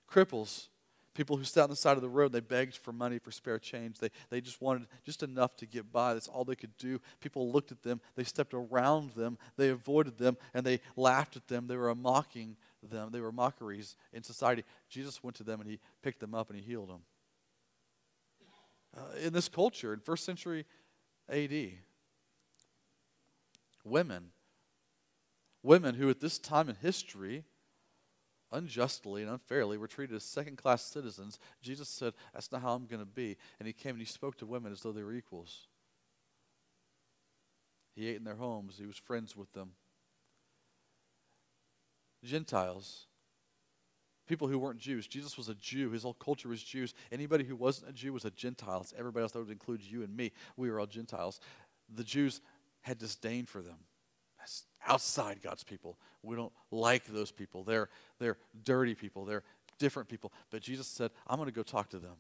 Cripples, 0.10 0.68
people 1.14 1.38
who 1.38 1.44
sat 1.44 1.64
on 1.64 1.70
the 1.70 1.76
side 1.76 1.98
of 1.98 2.02
the 2.02 2.10
road, 2.10 2.32
they 2.32 2.40
begged 2.40 2.78
for 2.78 2.94
money 2.94 3.20
for 3.20 3.32
spare 3.32 3.60
change. 3.60 4.00
They, 4.00 4.10
they 4.30 4.42
just 4.42 4.62
wanted 4.62 4.88
just 5.06 5.24
enough 5.24 5.56
to 5.58 5.66
get 5.66 5.92
by. 5.92 6.14
That's 6.14 6.28
all 6.28 6.46
they 6.46 6.56
could 6.56 6.78
do. 6.78 7.00
People 7.20 7.52
looked 7.52 7.72
at 7.72 7.84
them, 7.84 8.02
they 8.16 8.24
stepped 8.24 8.54
around 8.54 9.12
them, 9.12 9.38
they 9.58 9.70
avoided 9.70 10.18
them, 10.18 10.38
and 10.54 10.66
they 10.66 10.80
laughed 10.96 11.36
at 11.36 11.48
them. 11.48 11.68
They 11.68 11.76
were 11.76 11.94
mocking 11.94 12.56
them, 12.82 13.10
they 13.12 13.20
were 13.20 13.32
mockeries 13.32 13.98
in 14.14 14.24
society. 14.24 14.64
Jesus 14.90 15.24
went 15.24 15.36
to 15.38 15.44
them 15.44 15.60
and 15.60 15.70
he 15.70 15.80
picked 16.02 16.20
them 16.22 16.34
up 16.34 16.50
and 16.50 16.58
he 16.58 16.66
healed 16.66 16.90
them 16.90 17.02
Uh, 18.98 19.02
in 19.22 19.32
this 19.32 19.48
culture 19.48 19.94
in 19.94 20.00
first 20.00 20.26
century 20.26 20.66
AD. 21.30 21.72
Women, 23.84 24.32
women 25.64 25.96
who 25.96 26.10
at 26.10 26.20
this 26.20 26.40
time 26.40 26.68
in 26.68 26.76
history, 26.76 27.44
unjustly 28.52 29.22
and 29.22 29.32
unfairly, 29.32 29.78
were 29.78 29.88
treated 29.88 30.16
as 30.16 30.24
second 30.24 30.58
class 30.58 30.84
citizens. 30.84 31.40
Jesus 31.62 31.88
said, 31.88 32.14
That's 32.34 32.52
not 32.52 32.62
how 32.62 32.74
I'm 32.74 32.86
going 32.86 33.02
to 33.02 33.06
be. 33.06 33.38
And 33.60 33.68
he 33.68 33.74
came 33.74 33.92
and 33.92 34.00
he 34.00 34.06
spoke 34.06 34.38
to 34.40 34.46
women 34.46 34.72
as 34.72 34.82
though 34.82 34.92
they 34.92 35.04
were 35.04 35.14
equals. 35.14 35.68
He 37.96 38.08
ate 38.08 38.18
in 38.18 38.24
their 38.24 38.36
homes, 38.36 38.78
he 38.78 38.86
was 38.86 38.98
friends 38.98 39.36
with 39.36 39.52
them. 39.54 39.72
Gentiles, 42.24 43.06
people 44.28 44.48
who 44.48 44.60
weren't 44.60 44.80
Jews. 44.80 45.08
Jesus 45.08 45.38
was 45.38 45.50
a 45.50 45.56
Jew. 45.56 45.90
His 45.92 46.04
whole 46.04 46.14
culture 46.14 46.50
was 46.50 46.62
Jews. 46.62 46.94
Anybody 47.12 47.44
who 47.44 47.56
wasn't 47.56 47.90
a 47.90 47.94
Jew 47.94 48.14
was 48.14 48.26
a 48.26 48.32
Gentile. 48.32 48.82
It's 48.82 48.94
everybody 48.98 49.24
else 49.24 49.32
that 49.32 49.40
would 49.40 49.52
include 49.52 49.82
you 49.82 50.04
and 50.04 50.16
me. 50.16 50.32
We 50.56 50.70
were 50.70 50.80
all 50.80 50.86
Gentiles. 50.86 51.40
The 51.94 52.04
Jews 52.04 52.42
had 52.82 52.98
disdain 52.98 53.46
for 53.46 53.62
them. 53.62 53.78
That's 54.38 54.66
outside 54.88 55.42
God's 55.42 55.64
people. 55.64 55.98
We 56.22 56.36
don't 56.36 56.54
like 56.72 57.06
those 57.06 57.32
people. 57.32 57.64
They're, 57.64 57.90
they're 58.20 58.38
dirty 58.64 58.96
people. 58.96 59.26
They're 59.26 59.44
different 59.80 60.10
people. 60.10 60.32
But 60.52 60.62
Jesus 60.62 60.88
said, 60.88 61.12
I'm 61.28 61.38
going 61.38 61.50
to 61.50 61.56
go 61.56 61.64
talk 61.64 61.90
to 61.90 62.00
them. 62.00 62.16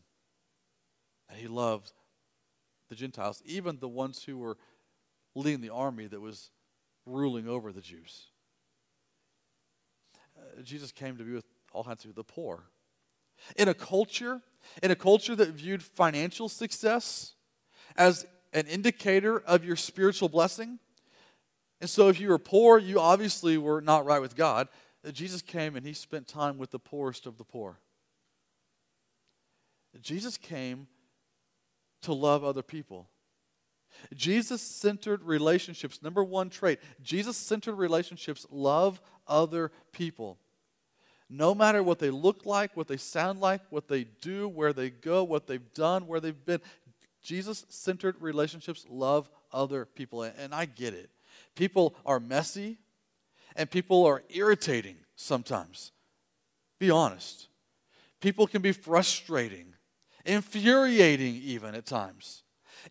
And 1.30 1.38
he 1.38 1.48
loved 1.48 1.92
the 2.90 2.96
Gentiles, 2.96 3.42
even 3.46 3.80
the 3.80 3.88
ones 3.88 4.24
who 4.24 4.38
were 4.38 4.58
leading 5.36 5.62
the 5.62 5.70
army 5.70 6.08
that 6.08 6.22
was 6.22 6.52
ruling 7.06 7.48
over 7.48 7.72
the 7.72 7.82
Jews. 7.82 8.28
Uh, 10.38 10.62
Jesus 10.62 10.92
came 10.92 11.18
to 11.18 11.24
be 11.24 11.34
with 11.34 11.46
all 11.74 11.84
kinds 11.84 12.06
of 12.06 12.16
the 12.16 12.24
poor. 12.24 12.64
In 13.56 13.68
a 13.68 13.74
culture, 13.74 14.42
in 14.82 14.92
a 14.92 14.96
culture 14.96 15.36
that 15.36 15.50
viewed 15.50 15.84
financial 15.84 16.50
success 16.50 17.34
as 17.96 18.26
an 18.54 18.66
indicator 18.68 19.40
of 19.40 19.64
your 19.64 19.76
spiritual 19.76 20.30
blessing. 20.30 20.80
And 21.80 21.90
so, 21.90 22.08
if 22.08 22.20
you 22.20 22.30
were 22.30 22.40
poor, 22.40 22.80
you 22.80 23.00
obviously 23.00 23.58
were 23.58 23.82
not 23.82 24.06
right 24.06 24.22
with 24.22 24.36
God. 24.36 24.68
Jesus 25.12 25.42
came 25.42 25.76
and 25.76 25.86
he 25.86 25.94
spent 25.94 26.28
time 26.28 26.58
with 26.58 26.72
the 26.72 26.80
poorest 26.80 27.26
of 27.26 27.38
the 27.38 27.44
poor. 27.44 27.80
Jesus 30.02 30.38
came 30.38 30.88
to 32.02 32.14
love 32.14 32.44
other 32.44 32.62
people. 32.62 33.10
Jesus 34.14 34.62
centered 34.62 35.24
relationships, 35.24 36.04
number 36.04 36.24
one 36.24 36.50
trait, 36.50 36.80
Jesus 37.02 37.36
centered 37.36 37.76
relationships 37.76 38.46
love 38.52 39.02
other 39.28 39.72
people. 39.92 40.38
No 41.30 41.54
matter 41.54 41.84
what 41.84 42.00
they 42.00 42.10
look 42.10 42.46
like, 42.46 42.76
what 42.78 42.88
they 42.88 42.98
sound 42.98 43.42
like, 43.42 43.62
what 43.70 43.88
they 43.88 44.06
do, 44.22 44.48
where 44.48 44.72
they 44.72 44.90
go, 44.90 45.24
what 45.24 45.46
they've 45.48 45.74
done, 45.74 46.08
where 46.08 46.20
they've 46.20 46.46
been, 46.46 46.62
Jesus 47.22 47.66
centered 47.70 48.16
relationships 48.22 48.86
love 48.90 49.30
other 49.52 49.86
people. 49.86 50.24
And 50.24 50.56
I 50.56 50.66
get 50.66 50.94
it. 50.94 51.10
People 51.56 51.96
are 52.06 52.20
messy 52.20 52.78
and 53.56 53.70
people 53.70 54.06
are 54.06 54.24
irritating 54.30 54.96
sometimes. 55.16 55.92
Be 56.80 56.90
honest. 56.90 57.48
People 58.22 58.48
can 58.48 58.62
be 58.62 58.72
frustrating, 58.72 59.74
infuriating, 60.26 61.36
even 61.36 61.76
at 61.76 61.86
times. 61.86 62.44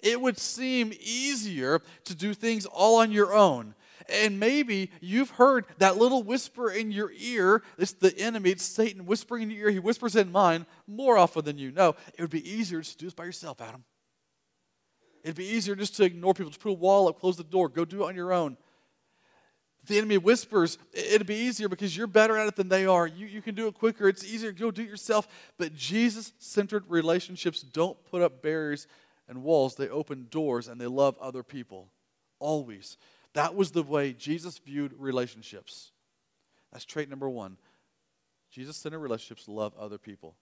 It 0.03 0.21
would 0.21 0.39
seem 0.39 0.93
easier 1.01 1.81
to 2.05 2.15
do 2.15 2.35
things 2.35 2.67
all 2.67 2.97
on 3.01 3.13
your 3.13 3.35
own. 3.35 3.75
And 4.09 4.39
maybe 4.39 4.91
you've 5.01 5.31
heard 5.31 5.67
that 5.79 5.97
little 5.97 6.23
whisper 6.23 6.71
in 6.71 6.93
your 6.93 7.11
ear. 7.19 7.63
It's 7.79 7.93
the 7.93 8.17
enemy, 8.19 8.51
it's 8.51 8.65
Satan 8.65 9.07
whispering 9.07 9.43
in 9.43 9.51
your 9.51 9.69
ear. 9.69 9.71
He 9.71 9.79
whispers 9.79 10.17
in 10.17 10.31
mine 10.31 10.67
more 10.87 11.19
often 11.19 11.45
than 11.45 11.59
you 11.59 11.73
know. 11.73 11.97
It 12.15 12.21
would 12.21 12.31
be 12.31 12.49
easier 12.49 12.83
to 12.83 12.97
do 12.97 13.07
this 13.07 13.15
by 13.15 13.25
yourself, 13.25 13.61
Adam. 13.61 13.85
It'd 15.25 15.37
be 15.37 15.47
easier 15.47 15.75
just 15.75 15.97
to 15.97 16.05
ignore 16.05 16.35
people, 16.35 16.51
just 16.51 16.61
put 16.61 16.71
a 16.71 16.75
wall 16.75 17.09
up, 17.09 17.19
close 17.19 17.37
the 17.37 17.43
door, 17.43 17.69
go 17.69 17.85
do 17.85 18.05
it 18.05 18.07
on 18.07 18.15
your 18.15 18.33
own. 18.33 18.57
The 19.87 19.99
enemy 19.99 20.19
whispers, 20.19 20.79
it'd 20.93 21.27
be 21.27 21.35
easier 21.35 21.69
because 21.69 21.97
you're 21.97 22.07
better 22.07 22.37
at 22.37 22.47
it 22.49 22.57
than 22.57 22.69
they 22.69 22.87
are. 22.87 23.07
You, 23.07 23.27
you 23.27 23.43
can 23.43 23.55
do 23.55 23.67
it 23.69 23.75
quicker. 23.75 24.09
It's 24.09 24.25
easier. 24.25 24.53
Go 24.53 24.71
do 24.71 24.83
it 24.83 24.89
yourself. 24.89 25.29
But 25.59 25.75
Jesus 25.75 26.33
centered 26.39 26.85
relationships 26.89 27.63
don't 27.63 27.97
put 28.05 28.23
up 28.23 28.43
barriers 28.43 28.87
and 29.29 29.43
walls, 29.43 29.75
they 29.75 29.89
open 29.89 30.29
doors 30.31 30.69
and 30.69 30.81
they 30.81 30.87
love 30.87 31.17
other 31.21 31.43
people. 31.43 31.89
Always. 32.39 32.97
That 33.37 33.55
was 33.55 33.71
the 33.71 33.83
way 33.83 34.15
Jesus 34.15 34.57
viewed 34.57 34.95
relationships. 34.99 35.93
That's 36.73 36.87
trait 36.87 37.11
number 37.11 37.29
one. 37.29 37.59
Jesus 38.51 38.79
centered 38.79 39.01
relationships 39.01 39.47
love 39.47 39.75
other 39.79 39.99
people. 39.99 40.35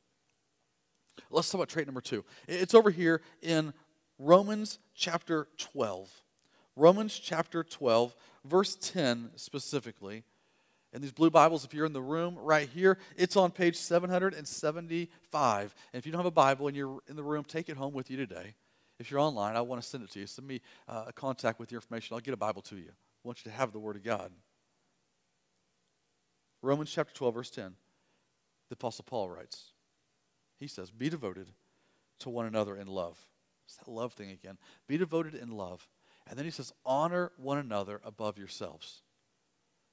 Let's 1.28 1.50
talk 1.50 1.58
about 1.58 1.68
trait 1.68 1.88
number 1.88 2.00
two. 2.00 2.24
It's 2.46 2.72
over 2.72 2.90
here 2.90 3.20
in 3.42 3.74
Romans 4.20 4.78
chapter 4.94 5.48
12. 5.58 6.08
Romans 6.76 7.18
chapter 7.18 7.64
12, 7.64 8.14
verse 8.44 8.76
10 8.80 9.30
specifically. 9.34 10.22
And 10.92 11.02
these 11.02 11.10
blue 11.10 11.30
Bibles, 11.30 11.64
if 11.64 11.74
you're 11.74 11.86
in 11.86 11.94
the 11.94 12.00
room 12.00 12.36
right 12.38 12.68
here, 12.68 12.98
it's 13.16 13.34
on 13.34 13.50
page 13.50 13.74
775. 13.74 15.74
And 15.92 15.98
if 15.98 16.06
you 16.06 16.12
don't 16.12 16.20
have 16.20 16.26
a 16.26 16.30
Bible 16.30 16.68
and 16.68 16.76
you're 16.76 17.00
in 17.08 17.16
the 17.16 17.24
room, 17.24 17.42
take 17.42 17.68
it 17.68 17.76
home 17.76 17.92
with 17.92 18.08
you 18.08 18.16
today. 18.16 18.54
If 18.98 19.10
you're 19.10 19.20
online, 19.20 19.56
I 19.56 19.60
want 19.60 19.82
to 19.82 19.88
send 19.88 20.04
it 20.04 20.10
to 20.12 20.20
you. 20.20 20.26
Send 20.26 20.46
me 20.46 20.60
uh, 20.88 21.04
a 21.08 21.12
contact 21.12 21.58
with 21.58 21.72
your 21.72 21.78
information. 21.78 22.14
I'll 22.14 22.20
get 22.20 22.34
a 22.34 22.38
Bible 22.38 22.62
to 22.62 22.76
you. 22.76 22.90
I 22.90 23.28
want 23.28 23.44
you 23.44 23.50
to 23.50 23.56
have 23.56 23.72
the 23.72 23.78
Word 23.78 23.96
of 23.96 24.04
God. 24.04 24.30
Romans 26.62 26.90
chapter 26.92 27.12
12, 27.14 27.34
verse 27.34 27.50
10. 27.50 27.74
The 28.70 28.74
Apostle 28.74 29.04
Paul 29.06 29.28
writes, 29.28 29.72
he 30.58 30.66
says, 30.66 30.90
Be 30.90 31.08
devoted 31.08 31.48
to 32.20 32.30
one 32.30 32.46
another 32.46 32.76
in 32.76 32.86
love. 32.86 33.18
It's 33.66 33.76
that 33.76 33.88
love 33.88 34.12
thing 34.12 34.30
again. 34.30 34.58
Be 34.86 34.96
devoted 34.96 35.34
in 35.34 35.50
love. 35.50 35.88
And 36.26 36.38
then 36.38 36.44
he 36.44 36.50
says, 36.50 36.72
honor 36.84 37.32
one 37.36 37.58
another 37.58 38.00
above 38.04 38.38
yourselves. 38.38 39.02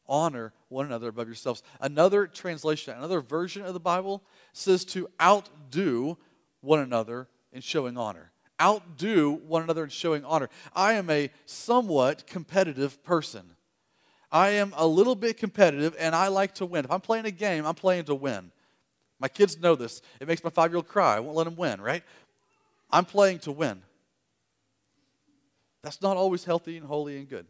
Honor 0.07 0.53
one 0.69 0.85
another 0.85 1.09
above 1.09 1.27
yourselves. 1.27 1.61
Another 1.79 2.27
translation, 2.27 2.95
another 2.95 3.21
version 3.21 3.63
of 3.63 3.73
the 3.73 3.79
Bible 3.79 4.23
says 4.53 4.83
to 4.85 5.09
outdo 5.21 6.17
one 6.61 6.79
another 6.79 7.27
in 7.51 7.61
showing 7.61 7.97
honor. 7.97 8.30
Outdo 8.61 9.31
one 9.31 9.63
another 9.63 9.83
in 9.83 9.89
showing 9.89 10.23
honor. 10.23 10.49
I 10.75 10.93
am 10.93 11.09
a 11.09 11.31
somewhat 11.45 12.27
competitive 12.27 13.03
person. 13.03 13.55
I 14.31 14.49
am 14.51 14.73
a 14.77 14.85
little 14.85 15.15
bit 15.15 15.37
competitive 15.37 15.95
and 15.99 16.15
I 16.15 16.27
like 16.27 16.55
to 16.55 16.65
win. 16.65 16.85
If 16.85 16.91
I'm 16.91 17.01
playing 17.01 17.25
a 17.25 17.31
game, 17.31 17.65
I'm 17.65 17.75
playing 17.75 18.05
to 18.05 18.15
win. 18.15 18.51
My 19.19 19.27
kids 19.27 19.59
know 19.59 19.75
this. 19.75 20.01
It 20.19 20.27
makes 20.27 20.43
my 20.43 20.49
five 20.49 20.71
year 20.71 20.77
old 20.77 20.87
cry. 20.87 21.17
I 21.17 21.19
won't 21.19 21.35
let 21.35 21.47
him 21.47 21.55
win, 21.55 21.81
right? 21.81 22.03
I'm 22.91 23.05
playing 23.05 23.39
to 23.39 23.51
win. 23.51 23.81
That's 25.81 26.01
not 26.01 26.17
always 26.17 26.43
healthy 26.43 26.77
and 26.77 26.85
holy 26.85 27.17
and 27.17 27.27
good. 27.27 27.47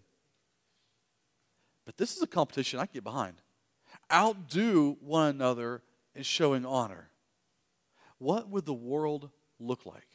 But 1.86 1.98
this 1.98 2.15
is 2.15 2.22
a 2.22 2.27
competition 2.27 2.80
I 2.80 2.86
can 2.86 2.94
get 2.94 3.03
behind. 3.03 3.36
Outdo 4.12 4.98
one 5.01 5.30
another 5.30 5.82
in 6.15 6.24
showing 6.24 6.65
honor. 6.65 7.10
What 8.18 8.50
would 8.50 8.65
the 8.65 8.74
world 8.74 9.30
look 9.60 9.86
like? 9.86 10.08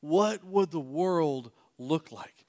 What 0.00 0.44
would 0.44 0.70
the 0.70 0.80
world 0.80 1.50
look 1.78 2.12
like 2.12 2.46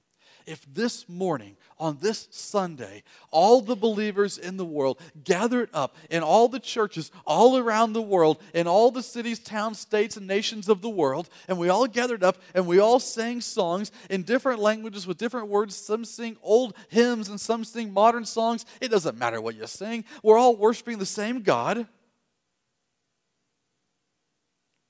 if 0.48 0.66
this 0.74 1.08
morning, 1.10 1.58
on 1.77 1.98
this 2.00 2.27
Sunday, 2.32 3.04
all 3.30 3.62
the 3.62 3.75
believers 3.75 4.38
in 4.38 4.56
the 4.56 4.66
world 4.66 5.00
gathered 5.24 5.70
up 5.74 5.96
in 6.10 6.24
all 6.24 6.48
the 6.48 6.60
churches 6.60 7.12
all 7.25 7.58
around 7.58 7.92
the 7.94 8.01
world, 8.01 8.42
in 8.54 8.66
all 8.66 8.89
the 8.89 9.04
cities, 9.04 9.39
towns, 9.39 9.77
states, 9.77 10.16
and 10.16 10.25
nations 10.25 10.70
of 10.70 10.82
the 10.82 10.89
world, 10.89 11.30
and 11.50 11.60
we 11.60 11.68
all 11.70 11.86
gathered 11.86 12.24
up 12.24 12.38
and 12.56 12.66
we 12.66 12.80
all 12.80 13.00
sang 13.00 13.42
songs 13.42 13.92
in 14.10 14.24
different 14.24 14.60
languages 14.60 15.06
with 15.06 15.18
different 15.18 15.50
words. 15.50 15.75
Some 15.75 16.06
sing 16.06 16.38
old 16.42 16.74
hymns 16.88 17.27
and 17.27 17.39
some 17.39 17.66
sing 17.66 17.94
modern 17.94 18.25
songs. 18.25 18.66
It 18.80 18.89
doesn't 18.89 19.18
matter 19.18 19.42
what 19.42 19.56
you 19.56 19.68
sing, 19.68 20.06
we're 20.24 20.38
all 20.38 20.56
worshiping 20.56 20.98
the 20.98 21.06
same 21.06 21.42
God, 21.42 21.86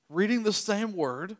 reading 0.08 0.44
the 0.44 0.54
same 0.54 0.96
word 0.96 1.36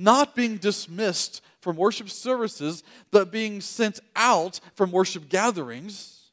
not 0.00 0.34
being 0.34 0.56
dismissed 0.56 1.42
from 1.60 1.76
worship 1.76 2.08
services, 2.08 2.82
but 3.10 3.30
being 3.30 3.60
sent 3.60 4.00
out 4.16 4.58
from 4.74 4.90
worship 4.90 5.28
gatherings. 5.28 6.30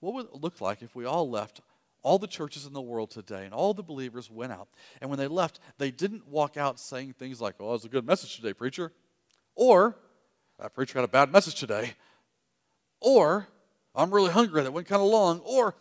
What 0.00 0.14
would 0.14 0.26
it 0.26 0.40
look 0.40 0.60
like 0.60 0.82
if 0.82 0.94
we 0.94 1.04
all 1.04 1.28
left 1.28 1.60
all 2.02 2.18
the 2.18 2.26
churches 2.26 2.66
in 2.66 2.72
the 2.72 2.80
world 2.80 3.10
today 3.10 3.44
and 3.44 3.52
all 3.52 3.74
the 3.74 3.82
believers 3.82 4.30
went 4.30 4.52
out? 4.52 4.68
And 5.00 5.10
when 5.10 5.18
they 5.18 5.26
left, 5.26 5.58
they 5.78 5.90
didn't 5.90 6.28
walk 6.28 6.56
out 6.56 6.78
saying 6.78 7.14
things 7.18 7.40
like, 7.40 7.56
Oh, 7.58 7.70
it 7.70 7.72
was 7.72 7.84
a 7.84 7.88
good 7.88 8.06
message 8.06 8.36
today, 8.36 8.54
preacher. 8.54 8.92
Or, 9.54 9.96
That 10.60 10.74
preacher 10.74 10.98
had 10.98 11.04
a 11.04 11.08
bad 11.08 11.32
message 11.32 11.56
today. 11.56 11.94
Or, 13.00 13.48
I'm 13.94 14.12
really 14.12 14.30
hungry. 14.30 14.62
That 14.62 14.72
went 14.72 14.86
kind 14.86 15.02
of 15.02 15.08
long. 15.08 15.40
Or, 15.40 15.74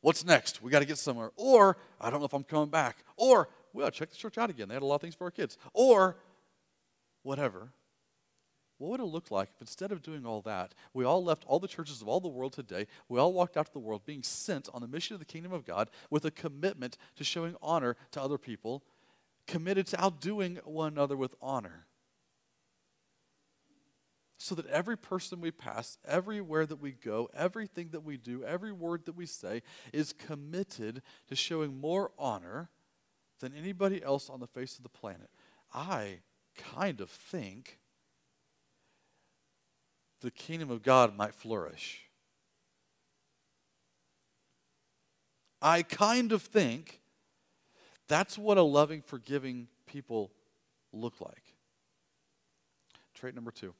what's 0.00 0.24
next? 0.24 0.62
We 0.62 0.70
got 0.70 0.80
to 0.80 0.84
get 0.84 0.98
somewhere. 0.98 1.30
Or, 1.36 1.76
I 2.00 2.10
don't 2.10 2.20
know 2.20 2.26
if 2.26 2.34
I'm 2.34 2.44
coming 2.44 2.70
back. 2.70 2.98
Or, 3.16 3.48
well, 3.76 3.90
check 3.90 4.08
the 4.08 4.16
church 4.16 4.38
out 4.38 4.48
again. 4.48 4.68
They 4.68 4.74
had 4.74 4.82
a 4.82 4.86
lot 4.86 4.96
of 4.96 5.00
things 5.02 5.14
for 5.14 5.24
our 5.24 5.30
kids. 5.30 5.58
Or 5.74 6.16
whatever. 7.22 7.72
What 8.78 8.90
would 8.90 9.00
it 9.00 9.04
look 9.04 9.30
like 9.30 9.50
if 9.54 9.60
instead 9.60 9.92
of 9.92 10.02
doing 10.02 10.24
all 10.24 10.40
that, 10.42 10.74
we 10.94 11.04
all 11.04 11.22
left 11.22 11.44
all 11.46 11.58
the 11.58 11.68
churches 11.68 12.00
of 12.00 12.08
all 12.08 12.20
the 12.20 12.28
world 12.28 12.54
today, 12.54 12.86
we 13.08 13.18
all 13.18 13.32
walked 13.32 13.56
out 13.56 13.66
to 13.66 13.72
the 13.72 13.78
world 13.78 14.06
being 14.06 14.22
sent 14.22 14.68
on 14.72 14.80
the 14.80 14.88
mission 14.88 15.14
of 15.14 15.20
the 15.20 15.26
kingdom 15.26 15.52
of 15.52 15.66
God 15.66 15.90
with 16.10 16.24
a 16.24 16.30
commitment 16.30 16.96
to 17.16 17.24
showing 17.24 17.54
honor 17.62 17.96
to 18.12 18.22
other 18.22 18.38
people, 18.38 18.82
committed 19.46 19.86
to 19.88 20.02
outdoing 20.02 20.58
one 20.64 20.92
another 20.92 21.16
with 21.16 21.34
honor? 21.40 21.86
So 24.38 24.54
that 24.54 24.66
every 24.66 24.96
person 24.96 25.40
we 25.40 25.50
pass, 25.50 25.98
everywhere 26.06 26.66
that 26.66 26.80
we 26.80 26.92
go, 26.92 27.28
everything 27.34 27.88
that 27.92 28.04
we 28.04 28.16
do, 28.16 28.44
every 28.44 28.72
word 28.72 29.06
that 29.06 29.16
we 29.16 29.26
say 29.26 29.62
is 29.92 30.12
committed 30.12 31.02
to 31.28 31.34
showing 31.34 31.78
more 31.78 32.12
honor 32.18 32.70
than 33.40 33.52
anybody 33.54 34.02
else 34.02 34.30
on 34.30 34.40
the 34.40 34.46
face 34.46 34.76
of 34.76 34.82
the 34.82 34.88
planet. 34.88 35.30
I 35.74 36.20
kind 36.56 37.00
of 37.00 37.10
think 37.10 37.78
the 40.20 40.30
kingdom 40.30 40.70
of 40.70 40.82
God 40.82 41.16
might 41.16 41.34
flourish. 41.34 42.02
I 45.60 45.82
kind 45.82 46.32
of 46.32 46.42
think 46.42 47.00
that's 48.08 48.38
what 48.38 48.58
a 48.58 48.62
loving, 48.62 49.02
forgiving 49.02 49.68
people 49.86 50.30
look 50.92 51.20
like. 51.20 51.54
Trait 53.14 53.34
number 53.34 53.50
two 53.50 53.74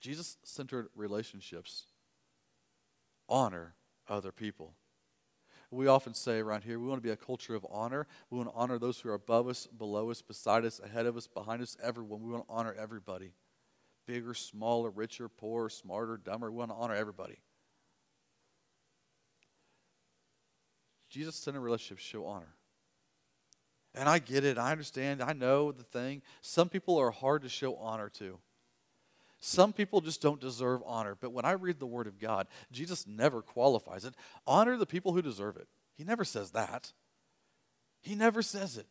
Jesus 0.00 0.38
centered 0.44 0.88
relationships 0.94 1.84
honor 3.28 3.74
other 4.08 4.32
people. 4.32 4.74
We 5.70 5.86
often 5.86 6.14
say 6.14 6.40
around 6.40 6.64
here, 6.64 6.80
we 6.80 6.88
want 6.88 6.98
to 7.00 7.06
be 7.06 7.12
a 7.12 7.16
culture 7.16 7.54
of 7.54 7.64
honor. 7.70 8.06
We 8.28 8.38
want 8.38 8.50
to 8.50 8.56
honor 8.56 8.78
those 8.78 8.98
who 8.98 9.08
are 9.10 9.14
above 9.14 9.46
us, 9.46 9.66
below 9.66 10.10
us, 10.10 10.20
beside 10.20 10.64
us, 10.64 10.80
ahead 10.80 11.06
of 11.06 11.16
us, 11.16 11.28
behind 11.28 11.62
us, 11.62 11.76
everyone. 11.82 12.22
We 12.22 12.32
want 12.32 12.48
to 12.48 12.52
honor 12.52 12.74
everybody. 12.76 13.34
Bigger, 14.06 14.34
smaller, 14.34 14.90
richer, 14.90 15.28
poorer, 15.28 15.68
smarter, 15.68 16.16
dumber. 16.16 16.50
We 16.50 16.58
want 16.58 16.72
to 16.72 16.76
honor 16.76 16.94
everybody. 16.94 17.38
Jesus 21.08 21.36
centered 21.36 21.60
relationships 21.60 22.02
show 22.02 22.26
honor. 22.26 22.54
And 23.94 24.08
I 24.08 24.18
get 24.18 24.44
it. 24.44 24.58
I 24.58 24.72
understand. 24.72 25.22
I 25.22 25.32
know 25.32 25.70
the 25.70 25.82
thing. 25.82 26.22
Some 26.40 26.68
people 26.68 26.96
are 26.98 27.10
hard 27.10 27.42
to 27.42 27.48
show 27.48 27.76
honor 27.76 28.08
to. 28.18 28.38
Some 29.40 29.72
people 29.72 30.02
just 30.02 30.20
don't 30.20 30.40
deserve 30.40 30.82
honor. 30.84 31.16
But 31.18 31.32
when 31.32 31.46
I 31.46 31.52
read 31.52 31.80
the 31.80 31.86
Word 31.86 32.06
of 32.06 32.18
God, 32.18 32.46
Jesus 32.70 33.06
never 33.06 33.40
qualifies 33.40 34.04
it. 34.04 34.14
Honor 34.46 34.76
the 34.76 34.86
people 34.86 35.12
who 35.12 35.22
deserve 35.22 35.56
it. 35.56 35.66
He 35.96 36.04
never 36.04 36.24
says 36.24 36.50
that. 36.50 36.92
He 38.02 38.14
never 38.14 38.42
says 38.42 38.76
it. 38.76 38.86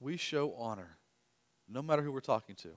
We 0.00 0.16
show 0.16 0.54
honor 0.58 0.98
no 1.68 1.80
matter 1.80 2.02
who 2.02 2.12
we're 2.12 2.20
talking 2.20 2.56
to. 2.56 2.70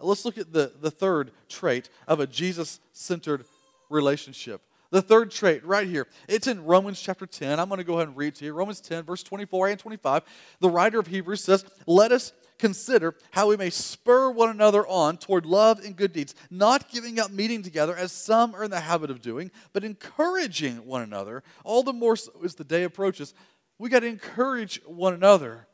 Let's 0.00 0.24
look 0.24 0.38
at 0.38 0.52
the, 0.52 0.72
the 0.80 0.90
third 0.90 1.32
trait 1.48 1.88
of 2.06 2.20
a 2.20 2.26
Jesus 2.26 2.80
centered 2.92 3.44
relationship. 3.88 4.62
The 4.90 5.02
third 5.02 5.30
trait 5.30 5.64
right 5.64 5.86
here. 5.86 6.06
It's 6.28 6.46
in 6.46 6.64
Romans 6.64 7.00
chapter 7.00 7.26
10. 7.26 7.58
I'm 7.58 7.68
going 7.68 7.78
to 7.78 7.84
go 7.84 7.94
ahead 7.94 8.08
and 8.08 8.16
read 8.16 8.34
to 8.36 8.44
you. 8.44 8.52
Romans 8.52 8.80
10, 8.80 9.04
verse 9.04 9.22
24 9.22 9.68
and 9.68 9.78
25. 9.78 10.22
The 10.60 10.70
writer 10.70 10.98
of 10.98 11.08
Hebrews 11.08 11.42
says, 11.42 11.64
Let 11.86 12.12
us 12.12 12.32
consider 12.58 13.14
how 13.30 13.48
we 13.48 13.56
may 13.56 13.70
spur 13.70 14.30
one 14.30 14.50
another 14.50 14.86
on 14.86 15.16
toward 15.16 15.46
love 15.46 15.84
and 15.84 15.96
good 15.96 16.12
deeds, 16.12 16.34
not 16.50 16.90
giving 16.90 17.18
up 17.18 17.30
meeting 17.30 17.62
together 17.62 17.96
as 17.96 18.12
some 18.12 18.54
are 18.54 18.64
in 18.64 18.70
the 18.70 18.80
habit 18.80 19.10
of 19.10 19.22
doing, 19.22 19.50
but 19.72 19.84
encouraging 19.84 20.86
one 20.86 21.02
another, 21.02 21.42
all 21.64 21.82
the 21.82 21.92
more 21.92 22.16
so 22.16 22.32
as 22.44 22.54
the 22.54 22.64
day 22.64 22.84
approaches. 22.84 23.34
We 23.78 23.88
got 23.88 24.00
to 24.00 24.06
encourage 24.06 24.80
one 24.86 25.14
another. 25.14 25.66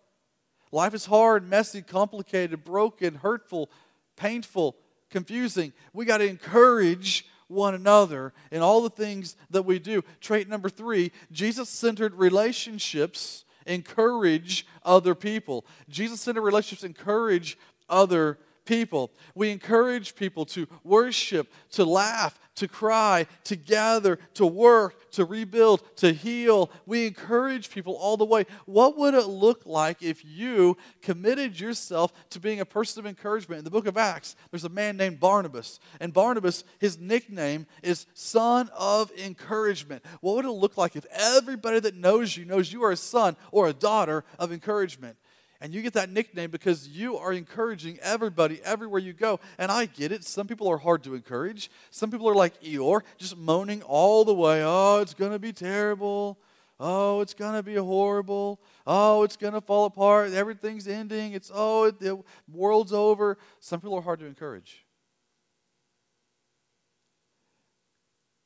Life 0.72 0.94
is 0.94 1.06
hard, 1.06 1.48
messy, 1.48 1.82
complicated, 1.82 2.64
broken, 2.64 3.16
hurtful, 3.16 3.70
painful, 4.16 4.76
confusing. 5.10 5.72
We 5.92 6.04
got 6.04 6.18
to 6.18 6.26
encourage 6.26 7.26
one 7.48 7.74
another 7.74 8.32
in 8.50 8.62
all 8.62 8.82
the 8.82 8.90
things 8.90 9.36
that 9.50 9.64
we 9.64 9.78
do. 9.78 10.02
Trait 10.20 10.48
number 10.48 10.68
three 10.68 11.12
Jesus 11.30 11.68
centered 11.68 12.14
relationships 12.14 13.44
encourage 13.66 14.66
other 14.84 15.14
people. 15.14 15.64
Jesus 15.88 16.20
centered 16.20 16.42
relationships 16.42 16.84
encourage 16.84 17.58
other 17.88 18.38
people. 18.64 19.12
We 19.34 19.50
encourage 19.50 20.14
people 20.14 20.44
to 20.46 20.66
worship, 20.84 21.52
to 21.72 21.84
laugh, 21.84 22.38
to 22.54 22.68
cry, 22.68 23.26
to 23.44 23.56
gather, 23.56 24.16
to 24.34 24.46
work, 24.46 25.10
to 25.12 25.24
rebuild, 25.24 25.82
to 25.96 26.12
heal. 26.12 26.70
We 26.86 27.06
encourage 27.06 27.70
people 27.70 27.94
all 27.94 28.16
the 28.16 28.24
way. 28.24 28.46
What 28.66 28.98
would 28.98 29.14
it 29.14 29.26
look 29.26 29.62
like 29.64 30.02
if 30.02 30.24
you 30.24 30.76
committed 31.00 31.58
yourself 31.58 32.12
to 32.30 32.40
being 32.40 32.60
a 32.60 32.66
person 32.66 33.00
of 33.00 33.06
encouragement? 33.06 33.58
In 33.58 33.64
the 33.64 33.70
book 33.70 33.86
of 33.86 33.96
Acts, 33.96 34.36
there's 34.50 34.64
a 34.64 34.68
man 34.68 34.96
named 34.96 35.18
Barnabas. 35.18 35.80
And 36.00 36.12
Barnabas, 36.12 36.64
his 36.78 36.98
nickname 36.98 37.66
is 37.82 38.06
Son 38.14 38.68
of 38.76 39.10
Encouragement. 39.18 40.04
What 40.20 40.36
would 40.36 40.44
it 40.44 40.50
look 40.50 40.76
like 40.76 40.94
if 40.94 41.06
everybody 41.10 41.80
that 41.80 41.96
knows 41.96 42.36
you 42.36 42.44
knows 42.44 42.72
you 42.72 42.84
are 42.84 42.92
a 42.92 42.96
son 42.96 43.36
or 43.50 43.68
a 43.68 43.72
daughter 43.72 44.24
of 44.38 44.52
encouragement? 44.52 45.16
And 45.62 45.72
you 45.72 45.80
get 45.80 45.92
that 45.92 46.10
nickname 46.10 46.50
because 46.50 46.88
you 46.88 47.18
are 47.18 47.32
encouraging 47.32 48.00
everybody 48.02 48.60
everywhere 48.64 48.98
you 48.98 49.12
go. 49.12 49.38
And 49.58 49.70
I 49.70 49.86
get 49.86 50.10
it. 50.10 50.24
Some 50.24 50.48
people 50.48 50.68
are 50.68 50.76
hard 50.76 51.04
to 51.04 51.14
encourage. 51.14 51.70
Some 51.92 52.10
people 52.10 52.28
are 52.28 52.34
like 52.34 52.60
Eeyore, 52.62 53.02
just 53.16 53.36
moaning 53.36 53.80
all 53.82 54.24
the 54.24 54.34
way. 54.34 54.64
Oh, 54.64 54.98
it's 55.00 55.14
going 55.14 55.30
to 55.30 55.38
be 55.38 55.52
terrible. 55.52 56.40
Oh, 56.80 57.20
it's 57.20 57.32
going 57.32 57.54
to 57.54 57.62
be 57.62 57.76
horrible. 57.76 58.60
Oh, 58.88 59.22
it's 59.22 59.36
going 59.36 59.52
to 59.52 59.60
fall 59.60 59.84
apart. 59.84 60.32
Everything's 60.32 60.88
ending. 60.88 61.32
It's, 61.32 61.48
oh, 61.54 61.92
the 61.92 62.20
world's 62.52 62.92
over. 62.92 63.38
Some 63.60 63.80
people 63.80 63.94
are 63.94 64.02
hard 64.02 64.18
to 64.18 64.26
encourage. 64.26 64.84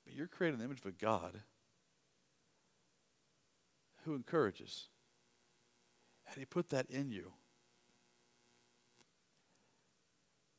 But 0.05 0.15
you're 0.15 0.27
creating 0.27 0.59
the 0.59 0.67
image 0.67 0.81
of 0.81 0.87
a 0.87 0.93
God 0.93 1.41
who 4.05 4.15
encourages. 4.15 4.89
And 6.37 6.43
He 6.43 6.45
put 6.45 6.69
that 6.69 6.85
in 6.90 7.11
you. 7.11 7.33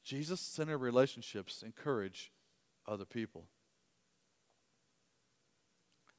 Jesus 0.03 0.41
centered 0.41 0.79
relationships 0.79 1.61
encourage 1.61 2.31
other 2.87 3.05
people. 3.05 3.45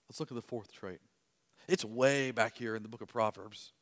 Let's 0.09 0.21
look 0.21 0.31
at 0.31 0.37
the 0.37 0.43
fourth 0.43 0.71
trait. 0.71 1.01
It's 1.67 1.85
way 1.85 2.31
back 2.31 2.57
here 2.57 2.77
in 2.77 2.85
the 2.85 2.89
book 2.89 3.03
of 3.03 3.09
Proverbs. 3.09 3.73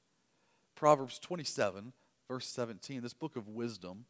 Proverbs 0.77 1.19
27, 1.19 1.93
verse 2.27 2.47
17, 2.47 3.03
this 3.03 3.13
book 3.13 3.37
of 3.37 3.47
wisdom. 3.47 4.07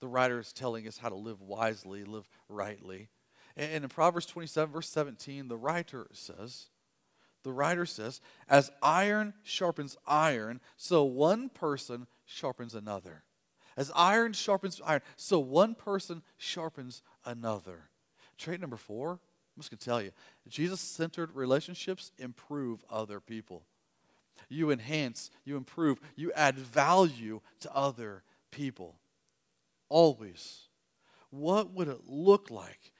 The 0.00 0.08
writer 0.08 0.40
is 0.40 0.54
telling 0.54 0.88
us 0.88 0.96
how 0.96 1.10
to 1.10 1.14
live 1.14 1.42
wisely, 1.42 2.02
live 2.04 2.30
rightly. 2.48 3.10
And 3.58 3.84
in 3.84 3.90
Proverbs 3.90 4.24
27, 4.24 4.72
verse 4.72 4.88
17, 4.88 5.48
the 5.48 5.56
writer 5.58 6.06
says, 6.14 6.68
the 7.42 7.52
writer 7.52 7.86
says, 7.86 8.20
As 8.48 8.70
iron 8.82 9.34
sharpens 9.42 9.96
iron, 10.06 10.60
so 10.76 11.04
one 11.04 11.48
person 11.48 12.06
sharpens 12.24 12.74
another. 12.74 13.24
As 13.76 13.90
iron 13.96 14.32
sharpens 14.32 14.80
iron, 14.84 15.00
so 15.16 15.38
one 15.38 15.74
person 15.74 16.22
sharpens 16.36 17.02
another. 17.24 17.88
Trait 18.38 18.60
number 18.60 18.76
four, 18.76 19.12
I'm 19.12 19.60
just 19.60 19.70
going 19.70 19.78
to 19.78 19.84
tell 19.84 20.02
you 20.02 20.10
Jesus 20.48 20.80
centered 20.80 21.34
relationships 21.34 22.12
improve 22.18 22.84
other 22.90 23.20
people. 23.20 23.64
You 24.48 24.70
enhance, 24.70 25.30
you 25.44 25.56
improve, 25.56 26.00
you 26.16 26.32
add 26.34 26.56
value 26.56 27.40
to 27.60 27.74
other 27.74 28.22
people. 28.50 28.96
Always. 29.88 30.68
What 31.30 31.72
would 31.72 31.88
it 31.88 32.02
look 32.06 32.50
like 32.50 32.91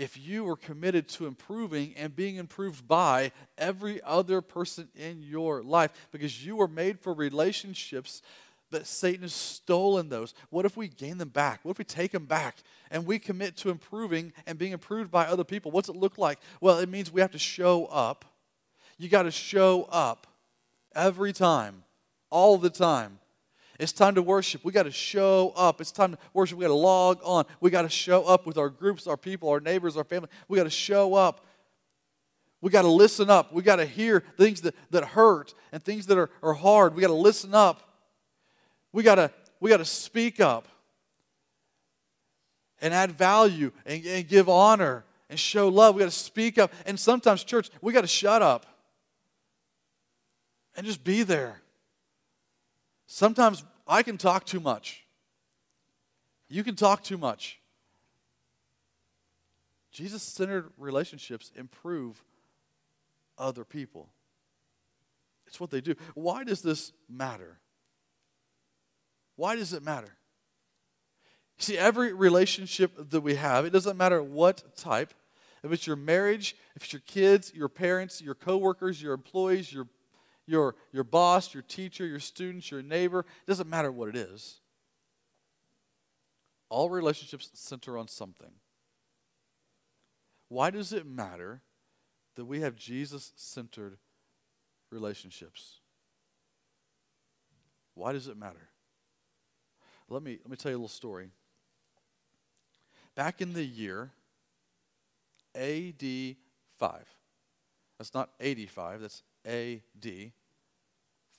if 0.00 0.16
you 0.16 0.44
were 0.44 0.56
committed 0.56 1.06
to 1.06 1.26
improving 1.26 1.92
and 1.94 2.16
being 2.16 2.36
improved 2.36 2.88
by 2.88 3.30
every 3.58 4.00
other 4.02 4.40
person 4.40 4.88
in 4.96 5.22
your 5.22 5.62
life 5.62 5.92
because 6.10 6.42
you 6.44 6.56
were 6.56 6.66
made 6.66 6.98
for 6.98 7.12
relationships 7.12 8.22
but 8.70 8.86
Satan 8.86 9.22
has 9.22 9.34
stolen 9.34 10.08
those. 10.08 10.32
What 10.50 10.64
if 10.64 10.76
we 10.76 10.86
gain 10.86 11.18
them 11.18 11.28
back? 11.30 11.58
What 11.64 11.72
if 11.72 11.78
we 11.78 11.84
take 11.84 12.12
them 12.12 12.26
back 12.26 12.58
and 12.90 13.04
we 13.04 13.18
commit 13.18 13.56
to 13.58 13.70
improving 13.70 14.32
and 14.46 14.56
being 14.56 14.70
improved 14.70 15.10
by 15.10 15.26
other 15.26 15.42
people? 15.42 15.72
What's 15.72 15.88
it 15.88 15.96
look 15.96 16.18
like? 16.18 16.38
Well, 16.60 16.78
it 16.78 16.88
means 16.88 17.12
we 17.12 17.20
have 17.20 17.32
to 17.32 17.38
show 17.38 17.86
up. 17.86 18.24
You 18.96 19.08
got 19.08 19.24
to 19.24 19.32
show 19.32 19.88
up 19.90 20.28
every 20.94 21.32
time, 21.32 21.82
all 22.30 22.58
the 22.58 22.70
time. 22.70 23.18
It's 23.80 23.92
time 23.92 24.14
to 24.16 24.22
worship. 24.22 24.62
We 24.62 24.72
got 24.72 24.82
to 24.82 24.90
show 24.90 25.54
up. 25.56 25.80
It's 25.80 25.90
time 25.90 26.12
to 26.12 26.18
worship. 26.34 26.58
We 26.58 26.64
got 26.64 26.68
to 26.68 26.74
log 26.74 27.18
on. 27.24 27.46
We 27.60 27.70
got 27.70 27.82
to 27.82 27.88
show 27.88 28.24
up 28.24 28.44
with 28.44 28.58
our 28.58 28.68
groups, 28.68 29.06
our 29.06 29.16
people, 29.16 29.48
our 29.48 29.58
neighbors, 29.58 29.96
our 29.96 30.04
family. 30.04 30.28
We 30.48 30.58
got 30.58 30.64
to 30.64 30.70
show 30.70 31.14
up. 31.14 31.46
We 32.60 32.70
got 32.70 32.82
to 32.82 32.88
listen 32.88 33.30
up. 33.30 33.54
We 33.54 33.62
got 33.62 33.76
to 33.76 33.86
hear 33.86 34.22
things 34.36 34.60
that, 34.60 34.74
that 34.90 35.04
hurt 35.04 35.54
and 35.72 35.82
things 35.82 36.06
that 36.06 36.18
are, 36.18 36.28
are 36.42 36.52
hard. 36.52 36.94
We 36.94 37.00
got 37.00 37.08
to 37.08 37.14
listen 37.14 37.54
up. 37.54 37.80
We 38.92 39.02
got 39.02 39.14
to 39.14 39.30
we 39.60 39.70
got 39.70 39.78
to 39.78 39.86
speak 39.86 40.40
up 40.40 40.68
and 42.82 42.92
add 42.92 43.12
value 43.12 43.72
and, 43.86 44.04
and 44.04 44.28
give 44.28 44.50
honor 44.50 45.04
and 45.30 45.38
show 45.38 45.68
love. 45.68 45.94
We 45.94 46.00
got 46.00 46.10
to 46.10 46.18
speak 46.18 46.58
up. 46.58 46.70
And 46.84 47.00
sometimes, 47.00 47.44
church, 47.44 47.70
we 47.80 47.94
got 47.94 48.02
to 48.02 48.06
shut 48.06 48.42
up 48.42 48.66
and 50.76 50.84
just 50.86 51.02
be 51.02 51.22
there. 51.22 51.62
Sometimes 53.12 53.64
I 53.88 54.04
can 54.04 54.18
talk 54.18 54.46
too 54.46 54.60
much. 54.60 55.04
You 56.48 56.62
can 56.62 56.76
talk 56.76 57.02
too 57.02 57.18
much. 57.18 57.58
Jesus 59.90 60.22
centered 60.22 60.70
relationships 60.78 61.50
improve 61.56 62.22
other 63.36 63.64
people. 63.64 64.10
It's 65.48 65.58
what 65.58 65.72
they 65.72 65.80
do. 65.80 65.96
Why 66.14 66.44
does 66.44 66.62
this 66.62 66.92
matter? 67.08 67.58
Why 69.34 69.56
does 69.56 69.72
it 69.72 69.82
matter? 69.82 70.14
See, 71.58 71.76
every 71.76 72.12
relationship 72.12 73.10
that 73.10 73.22
we 73.22 73.34
have, 73.34 73.64
it 73.64 73.70
doesn't 73.70 73.96
matter 73.96 74.22
what 74.22 74.76
type, 74.76 75.12
if 75.64 75.72
it's 75.72 75.84
your 75.84 75.96
marriage, 75.96 76.54
if 76.76 76.84
it's 76.84 76.92
your 76.92 77.02
kids, 77.06 77.52
your 77.56 77.68
parents, 77.68 78.22
your 78.22 78.36
coworkers, 78.36 79.02
your 79.02 79.14
employees, 79.14 79.72
your 79.72 79.88
your, 80.50 80.74
your 80.92 81.04
boss, 81.04 81.54
your 81.54 81.62
teacher, 81.62 82.04
your 82.04 82.18
students, 82.18 82.70
your 82.70 82.82
neighbor. 82.82 83.20
It 83.20 83.46
doesn't 83.46 83.70
matter 83.70 83.92
what 83.92 84.08
it 84.08 84.16
is. 84.16 84.60
All 86.68 86.90
relationships 86.90 87.50
center 87.54 87.96
on 87.96 88.08
something. 88.08 88.50
Why 90.48 90.70
does 90.70 90.92
it 90.92 91.06
matter 91.06 91.62
that 92.34 92.44
we 92.44 92.60
have 92.60 92.74
Jesus 92.74 93.32
centered 93.36 93.96
relationships? 94.90 95.76
Why 97.94 98.12
does 98.12 98.26
it 98.26 98.36
matter? 98.36 98.70
Let 100.08 100.24
me, 100.24 100.38
let 100.42 100.50
me 100.50 100.56
tell 100.56 100.72
you 100.72 100.76
a 100.76 100.78
little 100.78 100.88
story. 100.88 101.30
Back 103.14 103.40
in 103.40 103.52
the 103.52 103.64
year 103.64 104.10
AD 105.54 106.02
5, 106.78 107.04
that's 107.98 108.14
not 108.14 108.30
85, 108.40 109.00
that's 109.02 109.22
AD 109.44 110.32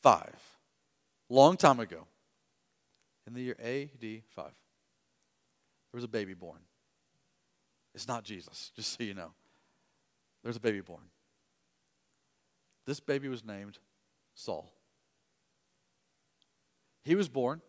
5. 0.01 0.33
Long 1.29 1.57
time 1.57 1.79
ago. 1.79 2.07
In 3.27 3.33
the 3.33 3.41
year 3.41 3.55
AD 3.59 4.23
5. 4.35 4.45
There 4.45 4.53
was 5.97 6.03
a 6.03 6.07
baby 6.07 6.33
born. 6.33 6.59
It's 7.93 8.07
not 8.07 8.23
Jesus, 8.23 8.71
just 8.75 8.97
so 8.97 9.03
you 9.03 9.13
know. 9.13 9.31
There's 10.43 10.57
a 10.57 10.61
baby 10.61 10.81
born. 10.81 11.03
This 12.85 12.99
baby 12.99 13.27
was 13.27 13.45
named 13.45 13.77
Saul. 14.33 14.73
He 17.03 17.15
was 17.15 17.29
born 17.29 17.61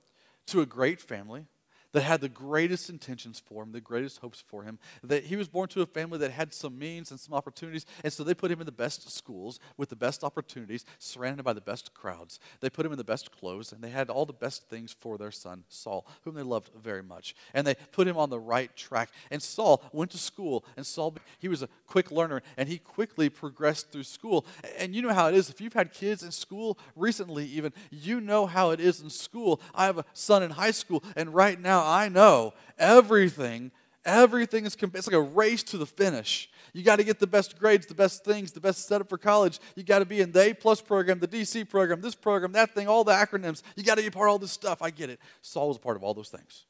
to 0.47 0.61
a 0.61 0.67
great 0.67 1.01
family 1.01 1.47
that 1.93 2.03
had 2.03 2.21
the 2.21 2.29
greatest 2.29 2.91
intentions 2.91 3.41
for 3.45 3.63
him, 3.63 3.73
the 3.73 3.81
greatest 3.81 4.19
hopes 4.19 4.43
for 4.47 4.63
him. 4.63 4.79
That 5.03 5.25
he 5.25 5.37
was 5.37 5.49
born 5.49 5.69
to 5.71 5.83
a 5.83 5.87
family 5.87 6.19
that 6.19 6.31
had 6.31 6.53
some 6.53 6.79
means 6.79 7.11
and 7.11 7.21
some 7.21 7.35
opportunities, 7.35 7.87
and 8.03 8.13
so 8.13 8.25
they 8.25 8.35
put 8.35 8.51
him 8.51 8.61
in 8.61 8.67
the 8.67 8.73
best 8.73 9.11
schools 9.11 9.61
with 9.77 9.89
the 9.89 9.97
best 9.97 10.25
opportunities, 10.25 10.85
surrounded 10.99 11.43
by 11.43 11.53
the 11.53 11.61
best 11.61 11.95
crowds. 11.95 12.41
They 12.61 12.71
put 12.71 12.87
him 12.87 12.93
in 12.93 12.99
the 12.99 13.05
best 13.05 13.31
clothes, 13.33 13.73
and 13.73 13.83
they 13.83 13.91
had 13.91 14.11
all 14.11 14.27
the 14.27 14.33
best 14.33 14.69
things 14.69 14.95
for 14.99 15.19
their 15.19 15.31
son 15.31 15.65
Saul, 15.69 16.07
whom 16.23 16.35
they 16.35 16.43
loved 16.43 16.71
very 16.83 17.03
much. 17.03 17.35
And 17.55 17.67
they 17.67 17.75
put 17.93 18.09
him 18.09 18.17
on 18.17 18.31
the 18.31 18.41
right 18.41 18.75
track. 18.77 19.11
And 19.31 19.43
Saul 19.43 19.83
went 19.93 20.11
to 20.13 20.19
school, 20.19 20.65
and 20.77 20.87
Saul 20.87 21.15
he 21.39 21.49
was 21.49 21.63
a 21.63 21.69
quick 21.87 22.11
learner, 22.11 22.43
and 22.57 22.69
he 22.69 22.79
quickly 22.79 23.29
progressed 23.29 23.91
through 23.91 24.05
school. 24.05 24.47
And 24.79 24.95
you 24.95 25.03
know 25.03 25.13
how 25.13 25.29
it 25.29 25.35
is 25.35 25.51
if 25.51 25.61
you've 25.61 25.73
had 25.73 25.93
kids 25.93 26.23
in 26.23 26.31
school 26.31 26.79
recently, 26.97 27.47
even 27.47 27.73
you 27.91 28.21
know 28.21 28.47
how 28.47 28.71
it 28.71 28.81
is 28.81 29.01
in 29.01 29.11
school. 29.11 29.61
I 29.75 29.87
have 29.87 29.99
a 29.99 30.05
son 30.13 30.43
in 30.43 30.51
high 30.51 30.71
school, 30.71 31.03
and 31.17 31.35
right 31.35 31.61
now 31.61 31.82
I 31.83 32.09
know 32.09 32.55
everything, 32.79 33.71
everything 34.05 34.65
is, 34.67 34.77
it's 34.81 35.07
like 35.07 35.15
a 35.15 35.21
race 35.21 35.63
to 35.65 35.79
the 35.79 35.87
finish. 35.87 36.49
You 36.73 36.83
got 36.83 36.97
to 36.97 37.05
get 37.05 37.19
the 37.19 37.27
best 37.27 37.59
grades, 37.59 37.87
the 37.87 37.95
best 37.95 38.25
things, 38.25 38.53
the 38.53 38.61
best 38.61 38.89
setup 38.89 39.09
for 39.09 39.19
college. 39.19 39.61
You 39.77 39.83
got 39.83 39.99
to 39.99 40.07
be 40.07 40.21
in 40.21 40.33
the 40.33 40.51
A 40.51 40.55
plus 40.55 40.81
program, 40.81 41.19
the 41.19 41.29
DC 41.29 41.69
program, 41.69 42.01
this 42.01 42.15
program, 42.15 42.53
that 42.53 42.75
thing, 42.75 42.89
all 42.89 43.05
the 43.05 43.13
acronyms. 43.13 43.63
You 43.77 43.85
got 43.85 43.97
to 43.97 44.03
be 44.03 44.11
part 44.11 44.29
of 44.29 44.33
all 44.33 44.39
this 44.39 44.53
stuff. 44.53 44.81
I 44.81 44.91
get 44.91 45.11
it. 45.11 45.21
Saul 45.43 45.69
was 45.69 45.77
a 45.77 45.81
part 45.81 45.97
of 45.97 46.03
all 46.03 46.15
those 46.15 46.31
things. 46.31 46.65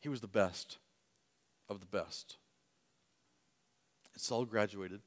He 0.00 0.08
was 0.08 0.20
the 0.20 0.26
best 0.26 0.78
of 1.68 1.78
the 1.78 1.86
best. 1.86 2.36
And 4.12 4.20
Saul 4.20 4.44
graduated. 4.44 5.00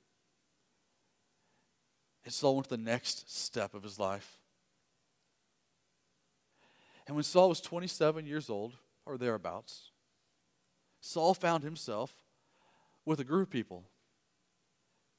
And 2.23 2.33
Saul 2.33 2.55
went 2.55 2.69
to 2.69 2.77
the 2.77 2.81
next 2.81 3.31
step 3.35 3.73
of 3.73 3.83
his 3.83 3.99
life. 3.99 4.39
And 7.07 7.15
when 7.15 7.23
Saul 7.23 7.49
was 7.49 7.61
27 7.61 8.25
years 8.25 8.49
old, 8.49 8.73
or 9.05 9.17
thereabouts, 9.17 9.91
Saul 11.01 11.33
found 11.33 11.63
himself 11.63 12.11
with 13.05 13.19
a 13.19 13.23
group 13.23 13.49
of 13.49 13.51
people 13.51 13.83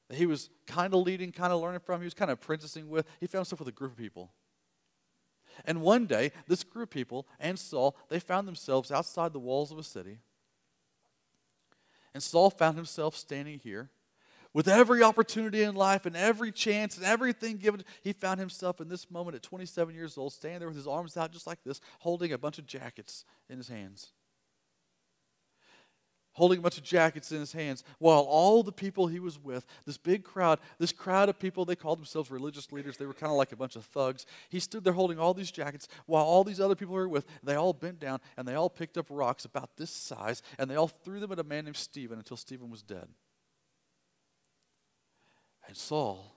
that 0.09 0.17
he 0.17 0.27
was 0.27 0.51
kind 0.67 0.95
of 0.95 1.01
leading, 1.01 1.33
kind 1.33 1.53
of 1.53 1.61
learning 1.61 1.81
from, 1.81 2.01
he 2.01 2.05
was 2.05 2.15
kind 2.15 2.31
of 2.31 2.39
apprenticing 2.39 2.89
with. 2.89 3.07
He 3.21 3.27
found 3.27 3.41
himself 3.41 3.61
with 3.61 3.69
a 3.69 3.73
group 3.73 3.93
of 3.93 3.99
people. 3.99 4.33
And 5.65 5.81
one 5.81 6.07
day, 6.07 6.33
this 6.47 6.65
group 6.65 6.91
of 6.91 6.95
people 6.95 7.27
and 7.41 7.59
Saul, 7.59 7.97
they 8.09 8.21
found 8.21 8.47
themselves 8.47 8.91
outside 8.91 9.33
the 9.33 9.41
walls 9.41 9.73
of 9.73 9.79
a 9.79 9.83
city. 9.83 10.19
And 12.15 12.23
Saul 12.23 12.51
found 12.51 12.77
himself 12.77 13.17
standing 13.17 13.59
here 13.59 13.91
with 14.57 14.69
every 14.69 15.03
opportunity 15.03 15.63
in 15.63 15.75
life 15.75 16.07
and 16.07 16.17
every 16.17 16.51
chance 16.51 16.97
and 16.97 17.05
everything 17.05 17.59
given, 17.59 17.85
he 18.01 18.15
found 18.15 18.41
himself 18.41 18.81
in 18.81 18.89
this 18.89 19.11
moment 19.11 19.35
at 19.35 19.43
27 19.43 19.95
years 19.95 20.17
old, 20.17 20.33
standing 20.33 20.61
there 20.61 20.69
with 20.69 20.79
his 20.79 20.87
arms 20.87 21.15
out 21.19 21.31
just 21.31 21.47
like 21.47 21.63
this, 21.63 21.79
holding 21.99 22.33
a 22.33 22.39
bunch 22.39 22.59
of 22.59 22.67
jackets 22.67 23.27
in 23.51 23.59
his 23.59 23.69
hands. 23.69 24.13
Holding 26.33 26.61
a 26.61 26.63
bunch 26.63 26.79
of 26.79 26.85
jackets 26.85 27.33
in 27.33 27.41
his 27.41 27.53
hands, 27.53 27.85
while 27.99 28.21
all 28.21 28.63
the 28.63 28.73
people 28.73 29.09
he 29.09 29.21
was 29.21 29.39
with, 29.39 29.67
this 29.85 29.99
big 29.99 30.25
crowd, 30.25 30.59
this 30.79 30.91
crowd 30.91 31.29
of 31.29 31.39
people, 31.39 31.67
they 31.67 31.77
called 31.77 31.99
themselves 31.99 32.31
religious 32.31 32.73
leaders. 32.73 32.97
They 32.97 33.05
were 33.05 33.13
kind 33.13 33.31
of 33.31 33.37
like 33.37 33.53
a 33.53 33.57
bunch 33.57 33.77
of 33.77 33.85
thugs. 33.85 34.25
He 34.49 34.59
stood 34.59 34.85
there 34.85 34.95
holding 34.95 35.19
all 35.19 35.35
these 35.35 35.51
jackets, 35.51 35.87
while 36.07 36.25
all 36.25 36.45
these 36.45 36.63
other 36.63 36.75
people 36.75 36.95
were 36.95 37.11
with, 37.11 37.27
they 37.43 37.57
all 37.57 37.75
bent 37.75 38.01
down 38.01 38.21
and 38.39 38.49
they 38.49 38.55
all 38.55 38.71
picked 38.71 38.97
up 38.97 39.09
rocks 39.11 39.45
about 39.45 39.77
this 39.77 39.91
size 39.91 40.41
and 40.59 40.71
they 40.71 40.77
all 40.77 40.89
threw 40.89 41.21
them 41.21 41.33
at 41.33 41.39
a 41.39 41.45
man 41.45 41.67
named 41.67 41.77
Stephen 41.77 42.17
until 42.17 42.39
Stephen 42.39 42.71
was 42.71 42.81
dead. 42.81 43.09
And 45.67 45.77
Saul, 45.77 46.33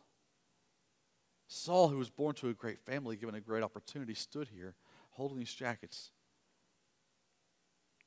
Saul, 1.48 1.90
who 1.90 1.98
was 1.98 2.10
born 2.10 2.36
to 2.36 2.50
a 2.50 2.54
great 2.54 2.80
family, 2.80 3.16
given 3.16 3.36
a 3.36 3.42
great 3.42 3.64
opportunity, 3.64 4.14
stood 4.14 4.48
here 4.48 4.76
holding 5.12 5.38
these 5.38 5.54
jackets, 5.54 6.12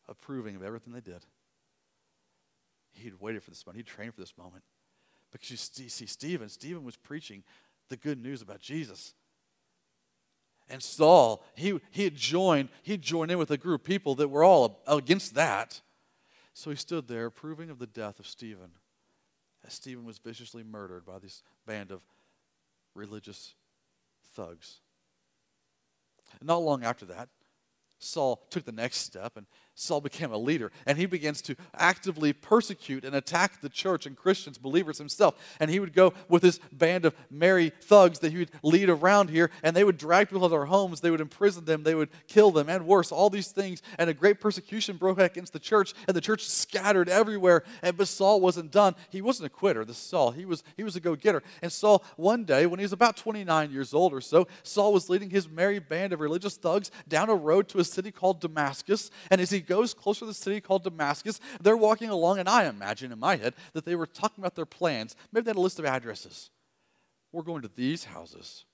approving 0.09 0.57
of 0.57 0.63
everything 0.63 0.93
they 0.93 1.01
did. 1.01 1.25
He'd 2.93 3.21
waited 3.21 3.43
for 3.43 3.51
this 3.51 3.67
moment, 3.67 3.79
he'd 3.85 3.93
trained 3.93 4.15
for 4.15 4.21
this 4.21 4.37
moment. 4.37 4.65
Because 5.31 5.51
you 5.51 5.89
see, 5.89 6.07
Stephen, 6.07 6.49
Stephen 6.49 6.85
was 6.85 6.97
preaching 6.97 7.43
the 7.89 7.97
good 7.97 8.23
news 8.23 8.43
about 8.43 8.61
Jesus. 8.61 9.15
And 10.69 10.83
Saul, 10.83 11.45
he, 11.55 11.81
he 11.91 12.05
had 12.05 12.15
joined, 12.15 12.69
he 12.83 12.97
joined 12.97 13.31
in 13.31 13.39
with 13.39 13.51
a 13.51 13.57
group 13.57 13.81
of 13.81 13.85
people 13.85 14.15
that 14.17 14.29
were 14.29 14.45
all 14.45 14.83
against 14.87 15.35
that. 15.35 15.81
So 16.55 16.71
he 16.71 16.77
stood 16.77 17.09
there 17.09 17.27
approving 17.27 17.71
of 17.71 17.79
the 17.79 17.87
death 17.87 18.19
of 18.19 18.27
Stephen 18.27 18.73
as 19.67 19.75
Stephen 19.75 20.05
was 20.05 20.19
viciously 20.19 20.63
murdered 20.63 21.05
by 21.05 21.19
this 21.19 21.43
band 21.67 21.91
of 21.91 22.01
religious 22.95 23.55
thugs. 24.35 24.81
Not 26.41 26.63
long 26.63 26.85
after 26.85 27.05
that, 27.07 27.29
Saul 27.99 28.47
took 28.51 28.65
the 28.65 28.73
next 28.73 28.99
step 28.99 29.37
and 29.37 29.47
Saul 29.83 30.01
became 30.01 30.33
a 30.33 30.39
leader, 30.39 30.71
and 30.87 30.99
he 30.99 31.07
begins 31.07 31.43
to 31.43 31.57
actively 31.77 32.33
persecute 32.33 33.05
and 33.05 33.15
attack 33.15 33.61
the 33.61 33.69
church 33.69 34.07
and 34.07 34.17
Christians, 34.17 34.59
believers 34.59 34.99
himself. 34.99 35.35
And 35.59 35.71
he 35.71 35.81
would 35.81 35.93
go 35.93 36.13
with 36.29 36.43
this 36.43 36.61
band 36.71 37.05
of 37.05 37.15
merry 37.31 37.71
thugs 37.71 38.21
that 38.21 38.33
he 38.33 38.39
would 38.39 38.51
lead 38.63 38.89
around 38.89 39.31
here, 39.31 39.51
and 39.63 39.75
they 39.75 39.85
would 39.85 39.99
drag 39.99 40.29
people 40.29 40.43
out 40.43 40.47
of 40.47 40.51
their 40.53 40.65
homes, 40.67 41.01
they 41.01 41.11
would 41.11 41.21
imprison 41.21 41.65
them, 41.65 41.83
they 41.83 41.95
would 41.95 42.11
kill 42.29 42.51
them, 42.51 42.69
and 42.69 42.87
worse, 42.87 43.13
all 43.13 43.31
these 43.31 43.49
things. 43.49 43.83
And 43.99 44.09
a 44.09 44.15
great 44.15 44.41
persecution 44.41 44.97
broke 44.97 45.19
out 45.19 45.31
against 45.31 45.53
the 45.53 45.59
church, 45.59 45.95
and 46.07 46.17
the 46.17 46.21
church 46.21 46.49
scattered 46.49 47.09
everywhere. 47.09 47.65
And 47.83 47.97
but 47.97 48.09
Saul 48.09 48.41
wasn't 48.41 48.71
done. 48.71 48.95
He 49.11 49.21
wasn't 49.21 49.47
a 49.47 49.51
quitter. 49.51 49.85
This 49.85 49.99
Saul, 49.99 50.31
he 50.31 50.45
was 50.45 50.63
he 50.77 50.85
was 50.85 50.97
a 50.97 51.01
go-getter. 51.01 51.43
And 51.63 51.73
Saul, 51.73 52.05
one 52.17 52.45
day, 52.45 52.67
when 52.67 52.79
he 52.79 52.85
was 52.85 52.93
about 52.93 53.17
29 53.17 53.71
years 53.71 53.95
old 53.95 54.13
or 54.13 54.21
so, 54.21 54.47
Saul 54.63 54.93
was 54.93 55.09
leading 55.09 55.31
his 55.31 55.49
merry 55.49 55.79
band 55.79 56.13
of 56.13 56.21
religious 56.21 56.57
thugs 56.57 56.91
down 57.09 57.29
a 57.29 57.35
road 57.35 57.69
to 57.69 57.79
a 57.79 57.85
city 57.85 58.11
called 58.11 58.41
Damascus. 58.41 59.11
And 59.31 59.41
as 59.41 59.51
he 59.51 59.61
goes 59.73 59.95
closer 59.95 60.21
to 60.21 60.27
the 60.27 60.35
city 60.35 60.61
called 60.61 60.85
Damascus. 60.85 61.41
They're 61.61 61.77
walking 61.77 62.11
along, 62.11 62.39
and 62.39 62.49
I 62.49 62.67
imagine 62.67 63.11
in 63.11 63.19
my 63.19 63.37
head 63.37 63.55
that 63.73 63.85
they 63.85 63.97
were 63.97 64.07
talking 64.07 64.43
about 64.43 64.55
their 64.55 64.67
plans. 64.67 65.17
Maybe 65.33 65.45
they 65.45 65.51
had 65.51 65.57
a 65.57 65.61
list 65.61 65.79
of 65.79 65.87
addresses. 65.87 66.51
We're 67.33 67.43
going 67.43 67.63
to 67.63 67.71
these 67.75 68.05
houses. 68.05 68.67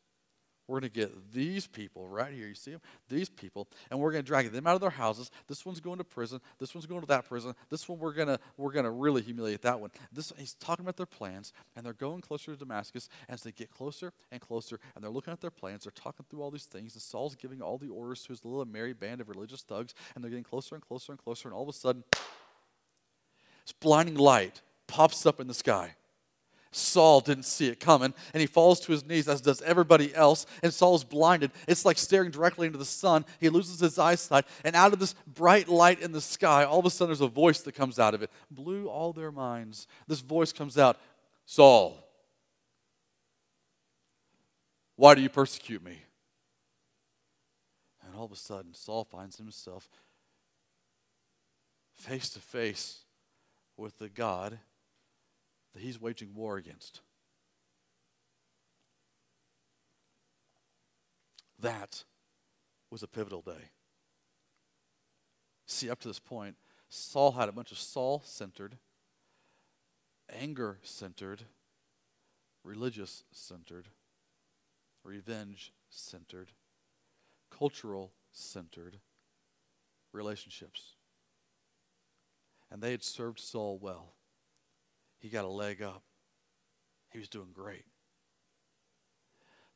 We're 0.68 0.80
going 0.80 0.90
to 0.92 1.00
get 1.00 1.32
these 1.32 1.66
people 1.66 2.06
right 2.06 2.32
here. 2.32 2.46
You 2.46 2.54
see 2.54 2.72
them? 2.72 2.82
These 3.08 3.30
people, 3.30 3.66
and 3.90 3.98
we're 3.98 4.12
going 4.12 4.22
to 4.22 4.26
drag 4.26 4.52
them 4.52 4.66
out 4.66 4.74
of 4.74 4.82
their 4.82 4.90
houses. 4.90 5.30
This 5.48 5.64
one's 5.64 5.80
going 5.80 5.96
to 5.96 6.04
prison. 6.04 6.42
This 6.58 6.74
one's 6.74 6.84
going 6.84 7.00
to 7.00 7.06
that 7.06 7.26
prison. 7.26 7.54
This 7.70 7.88
one 7.88 7.98
we're 7.98 8.12
going 8.12 8.28
to 8.28 8.38
we're 8.58 8.72
going 8.72 8.84
to 8.84 8.90
really 8.90 9.22
humiliate 9.22 9.62
that 9.62 9.80
one. 9.80 9.90
This 10.12 10.30
he's 10.36 10.52
talking 10.54 10.84
about 10.84 10.98
their 10.98 11.06
plans, 11.06 11.54
and 11.74 11.86
they're 11.86 11.94
going 11.94 12.20
closer 12.20 12.52
to 12.52 12.58
Damascus. 12.58 13.08
As 13.30 13.42
they 13.42 13.50
get 13.50 13.70
closer 13.70 14.12
and 14.30 14.42
closer, 14.42 14.78
and 14.94 15.02
they're 15.02 15.10
looking 15.10 15.32
at 15.32 15.40
their 15.40 15.50
plans, 15.50 15.84
they're 15.84 15.92
talking 15.92 16.26
through 16.28 16.42
all 16.42 16.50
these 16.50 16.66
things. 16.66 16.94
And 16.94 17.02
Saul's 17.02 17.34
giving 17.34 17.62
all 17.62 17.78
the 17.78 17.88
orders 17.88 18.22
to 18.24 18.28
his 18.28 18.44
little 18.44 18.64
merry 18.66 18.92
band 18.92 19.22
of 19.22 19.30
religious 19.30 19.62
thugs, 19.62 19.94
and 20.14 20.22
they're 20.22 20.30
getting 20.30 20.44
closer 20.44 20.74
and 20.74 20.86
closer 20.86 21.12
and 21.12 21.18
closer. 21.18 21.48
And 21.48 21.54
all 21.54 21.62
of 21.62 21.68
a 21.70 21.72
sudden, 21.72 22.04
this 23.64 23.72
blinding 23.80 24.16
light 24.16 24.60
pops 24.86 25.24
up 25.24 25.40
in 25.40 25.46
the 25.46 25.54
sky. 25.54 25.94
Saul 26.78 27.20
didn't 27.20 27.44
see 27.44 27.68
it 27.68 27.80
coming, 27.80 28.14
and 28.32 28.40
he 28.40 28.46
falls 28.46 28.80
to 28.80 28.92
his 28.92 29.04
knees, 29.04 29.28
as 29.28 29.40
does 29.40 29.60
everybody 29.62 30.14
else, 30.14 30.46
and 30.62 30.72
Saul's 30.72 31.04
blinded. 31.04 31.50
It's 31.66 31.84
like 31.84 31.98
staring 31.98 32.30
directly 32.30 32.66
into 32.66 32.78
the 32.78 32.84
sun. 32.84 33.24
He 33.40 33.48
loses 33.48 33.80
his 33.80 33.98
eyesight, 33.98 34.46
and 34.64 34.74
out 34.74 34.92
of 34.92 34.98
this 34.98 35.14
bright 35.26 35.68
light 35.68 36.00
in 36.00 36.12
the 36.12 36.20
sky, 36.20 36.64
all 36.64 36.78
of 36.78 36.86
a 36.86 36.90
sudden 36.90 37.10
there's 37.10 37.20
a 37.20 37.28
voice 37.28 37.60
that 37.60 37.74
comes 37.74 37.98
out 37.98 38.14
of 38.14 38.22
it. 38.22 38.30
Blew 38.50 38.88
all 38.88 39.12
their 39.12 39.32
minds. 39.32 39.86
This 40.06 40.20
voice 40.20 40.52
comes 40.52 40.78
out 40.78 40.98
Saul, 41.50 41.96
why 44.96 45.14
do 45.14 45.22
you 45.22 45.28
persecute 45.28 45.82
me? 45.82 46.02
And 48.04 48.14
all 48.14 48.24
of 48.24 48.32
a 48.32 48.36
sudden, 48.36 48.74
Saul 48.74 49.04
finds 49.04 49.38
himself 49.38 49.88
face 51.94 52.28
to 52.30 52.38
face 52.40 53.04
with 53.76 53.98
the 53.98 54.08
God 54.08 54.58
that 55.74 55.82
he's 55.82 56.00
waging 56.00 56.34
war 56.34 56.56
against. 56.56 57.00
That 61.58 62.04
was 62.90 63.02
a 63.02 63.08
pivotal 63.08 63.42
day. 63.42 63.70
See, 65.66 65.90
up 65.90 66.00
to 66.00 66.08
this 66.08 66.20
point, 66.20 66.56
Saul 66.88 67.32
had 67.32 67.48
a 67.48 67.52
bunch 67.52 67.72
of 67.72 67.78
Saul 67.78 68.22
centered, 68.24 68.78
anger 70.32 70.78
centered, 70.82 71.42
religious 72.64 73.24
centered, 73.32 73.88
revenge 75.04 75.72
centered, 75.90 76.52
cultural 77.50 78.12
centered 78.32 79.00
relationships. 80.12 80.94
And 82.70 82.82
they 82.82 82.92
had 82.92 83.02
served 83.02 83.40
Saul 83.40 83.78
well 83.78 84.14
he 85.18 85.28
got 85.28 85.44
a 85.44 85.48
leg 85.48 85.82
up. 85.82 86.02
He 87.10 87.18
was 87.18 87.28
doing 87.28 87.50
great. 87.52 87.84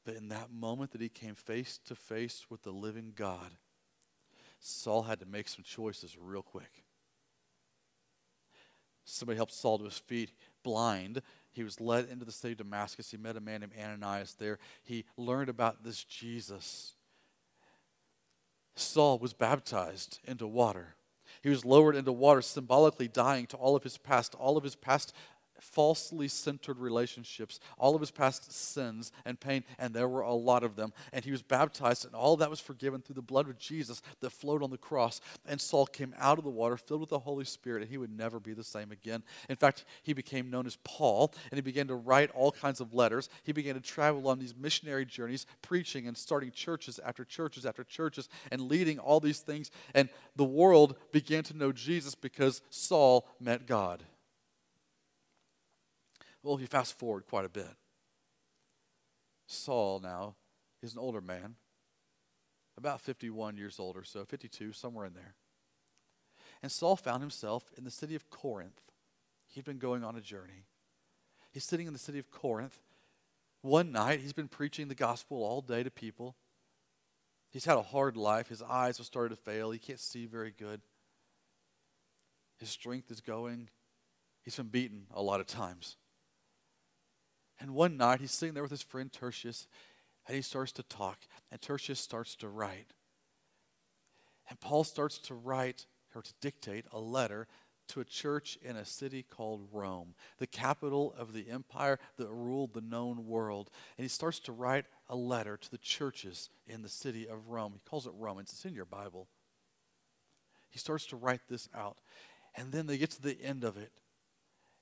But 0.05 0.15
in 0.15 0.29
that 0.29 0.53
moment 0.53 0.93
that 0.93 1.01
he 1.01 1.09
came 1.09 1.35
face 1.35 1.79
to 1.87 1.95
face 1.95 2.47
with 2.51 2.63
the 2.63 2.73
living 2.73 3.13
God, 3.15 3.53
Saul 4.59 5.03
had 5.03 5.21
to 5.21 5.27
make 5.27 5.49
some 5.49 5.65
choices 5.65 6.17
real 6.21 6.43
quick. 6.43 6.85
Somebody 9.05 9.37
helped 9.37 9.53
Saul 9.53 9.79
to 9.79 9.85
his 9.85 9.99
feet, 9.99 10.31
blind. 10.63 11.23
he 11.51 11.65
was 11.65 11.81
led 11.81 12.09
into 12.09 12.25
the 12.25 12.33
city 12.33 12.53
of 12.53 12.59
Damascus. 12.59 13.11
He 13.11 13.17
met 13.17 13.37
a 13.37 13.41
man 13.41 13.61
named 13.61 13.73
Ananias 13.79 14.35
there. 14.35 14.59
He 14.85 15.05
learned 15.17 15.49
about 15.49 15.83
this 15.83 16.05
Jesus. 16.05 16.95
Saul 18.75 19.19
was 19.19 19.33
baptized 19.33 20.21
into 20.25 20.47
water. 20.47 20.95
He 21.43 21.49
was 21.49 21.65
lowered 21.65 21.97
into 21.97 22.13
water, 22.13 22.43
symbolically 22.43 23.09
dying 23.09 23.47
to 23.47 23.57
all 23.57 23.75
of 23.75 23.83
his 23.83 23.99
past, 23.99 24.35
all 24.37 24.57
of 24.57 24.65
his 24.65 24.77
past 24.77 25.13
falsely 25.62 26.29
centered 26.29 26.79
relationships, 26.79 27.61
all 27.79 27.94
of 27.94 28.01
his 28.01 28.11
past 28.11 28.53
sins 28.53 29.12
and 29.25 29.38
pain, 29.38 29.64
and 29.79 29.94
there 29.94 30.09
were 30.09 30.22
a 30.22 30.35
lot 30.35 30.64
of 30.64 30.77
them. 30.77 30.92
And 31.12 31.25
he 31.25 31.31
was 31.31 31.42
baptized, 31.42 32.05
and 32.05 32.14
all 32.14 32.37
that 32.38 32.51
was 32.51 32.61
forgiven 32.61 33.01
through 33.01 33.14
the 33.14 33.22
blood 33.22 33.48
of 33.48 33.59
Jesus 33.59 34.03
that 34.20 34.31
flowed 34.31 34.62
on 34.62 34.70
the 34.70 34.77
cross. 34.77 35.20
And 35.46 35.61
Saul 35.61 35.87
came 35.87 36.14
out 36.18 36.38
of 36.38 36.44
the 36.44 36.51
water 36.51 36.77
filled 36.77 37.01
with 37.01 37.11
the 37.11 37.18
Holy 37.20 37.44
Spirit, 37.44 37.83
and 37.83 37.90
he 37.90 37.98
would 37.98 38.16
never 38.16 38.40
be 38.40 38.53
the 38.53 38.64
same 38.64 38.90
again. 38.90 39.22
In 39.48 39.57
fact, 39.57 39.85
he 40.03 40.12
became 40.12 40.51
known 40.51 40.66
as 40.66 40.77
Paul, 40.85 41.33
and 41.51 41.57
he 41.57 41.62
began 41.62 41.87
to 41.88 41.94
write 41.94 42.31
all 42.33 42.53
kinds 42.53 42.81
of 42.81 42.92
letters. 42.92 43.29
He 43.44 43.53
began 43.53 43.75
to 43.75 43.81
travel 43.81 44.29
on 44.29 44.38
these 44.38 44.57
missionary 44.57 45.07
journeys, 45.07 45.46
preaching 45.62 46.09
and 46.09 46.16
starting 46.16 46.51
churches 46.51 46.98
after 47.05 47.25
churches 47.25 47.64
after 47.64 47.85
churches, 47.85 48.29
and 48.51 48.62
leading 48.62 48.98
all 48.98 49.20
these 49.20 49.40
things. 49.40 49.70
And 49.94 50.09
the 50.37 50.44
world 50.44 50.96
began 51.12 51.44
to 51.44 51.57
know 51.57 51.72
Jesus 51.72 52.14
because 52.14 52.62
Saul 52.70 53.29
met 53.40 53.66
God. 53.66 54.03
Well, 56.43 56.55
if 56.57 56.61
you 56.61 56.67
fast 56.67 56.99
forward 56.99 57.27
quite 57.27 57.45
a 57.45 57.49
bit, 57.49 57.77
Saul 59.47 60.01
now 60.01 60.35
is 60.83 60.93
an 60.93 60.99
older 60.99 61.21
man, 61.21 61.55
about 62.77 63.01
51 63.01 63.57
years 63.57 63.79
old 63.79 63.97
or 63.97 64.05
so, 64.05 64.25
52, 64.25 64.73
somewhere 64.73 65.07
in 65.07 65.15
there. 65.15 65.35
And 66.63 66.73
Saul 66.73 66.97
found 66.97 67.23
himself 67.23 67.71
in 67.77 67.85
the 67.85 67.91
city 67.91 68.15
of 68.15 68.31
Corinth. 68.31 68.81
He'd 69.49 69.65
been 69.65 69.79
going 69.79 70.03
on 70.05 70.17
a 70.17 70.21
journey. 70.21 70.67
He's 71.53 71.65
sitting 71.65 71.87
in 71.87 71.93
the 71.93 71.99
city 71.99 72.19
of 72.19 72.31
Corinth. 72.31 72.79
One 73.61 73.93
night, 73.93 74.21
he's 74.21 74.33
been 74.33 74.49
preaching 74.49 74.89
the 74.89 74.95
gospel 74.95 75.45
all 75.45 75.61
day 75.61 75.83
to 75.83 75.91
people. 75.91 76.37
He's 77.51 77.67
had 77.67 77.77
a 77.77 77.83
hard 77.83 78.17
life. 78.17 78.49
His 78.49 78.63
eyes 78.63 78.97
have 78.97 79.07
started 79.07 79.37
to 79.37 79.43
fail. 79.43 79.71
He 79.71 79.79
can't 79.79 80.01
see 80.01 80.27
very 80.27 80.51
good. 80.51 80.81
His 82.59 82.71
strength 82.71 83.11
is 83.11 83.21
going. 83.21 83.69
He's 84.43 84.57
been 84.57 84.69
beaten 84.69 85.07
a 85.13 85.23
lot 85.23 85.41
of 85.41 85.47
times. 85.47 85.97
And 87.62 87.75
one 87.77 87.96
night 87.96 88.20
he's 88.20 88.33
sitting 88.33 88.55
there 88.55 88.64
with 88.64 88.72
his 88.72 88.83
friend 88.83 89.11
Tertius, 89.11 89.68
and 90.27 90.35
he 90.35 90.42
starts 90.42 90.72
to 90.72 90.83
talk, 90.83 91.18
and 91.53 91.62
Tertius 91.62 92.01
starts 92.01 92.35
to 92.37 92.48
write. 92.48 92.92
And 94.51 94.59
Paul 94.59 94.83
starts 94.83 95.18
to 95.18 95.35
write 95.35 95.87
or 96.12 96.22
to 96.22 96.33
dictate 96.40 96.87
a 96.92 96.98
letter 96.98 97.46
to 97.88 98.01
a 98.01 98.05
church 98.05 98.59
in 98.62 98.75
a 98.75 98.85
city 98.85 99.22
called 99.22 99.68
Rome, 99.70 100.14
the 100.38 100.46
capital 100.46 101.14
of 101.16 101.33
the 101.33 101.51
empire 101.51 102.01
that 102.16 102.29
ruled 102.29 102.75
the 102.75 102.81
known 102.81 103.27
world. 103.27 103.70
And 103.96 104.05
he 104.05 104.09
starts 104.09 104.40
to 104.40 104.53
write 104.53 104.87
a 105.09 105.14
letter 105.14 105.57
to 105.57 105.70
the 105.70 105.79
churches 105.79 106.51
in 106.66 106.83
the 106.83 106.88
city 106.88 107.29
of 107.29 107.48
Rome. 107.48 107.75
He 107.75 107.81
calls 107.88 108.09
it 108.09 108.12
Romans, 108.16 108.51
it's 108.51 108.64
in 108.64 108.75
your 108.75 108.87
Bible. 108.87 109.29
He 110.68 110.81
starts 110.81 111.07
to 111.07 111.16
write 111.16 111.42
this 111.48 111.68
out. 111.77 111.98
And 112.57 112.72
then 112.72 112.87
they 112.87 112.98
get 112.98 113.11
to 113.12 113.22
the 113.22 113.40
end 113.40 113.62
of 113.62 113.77
it, 113.77 113.92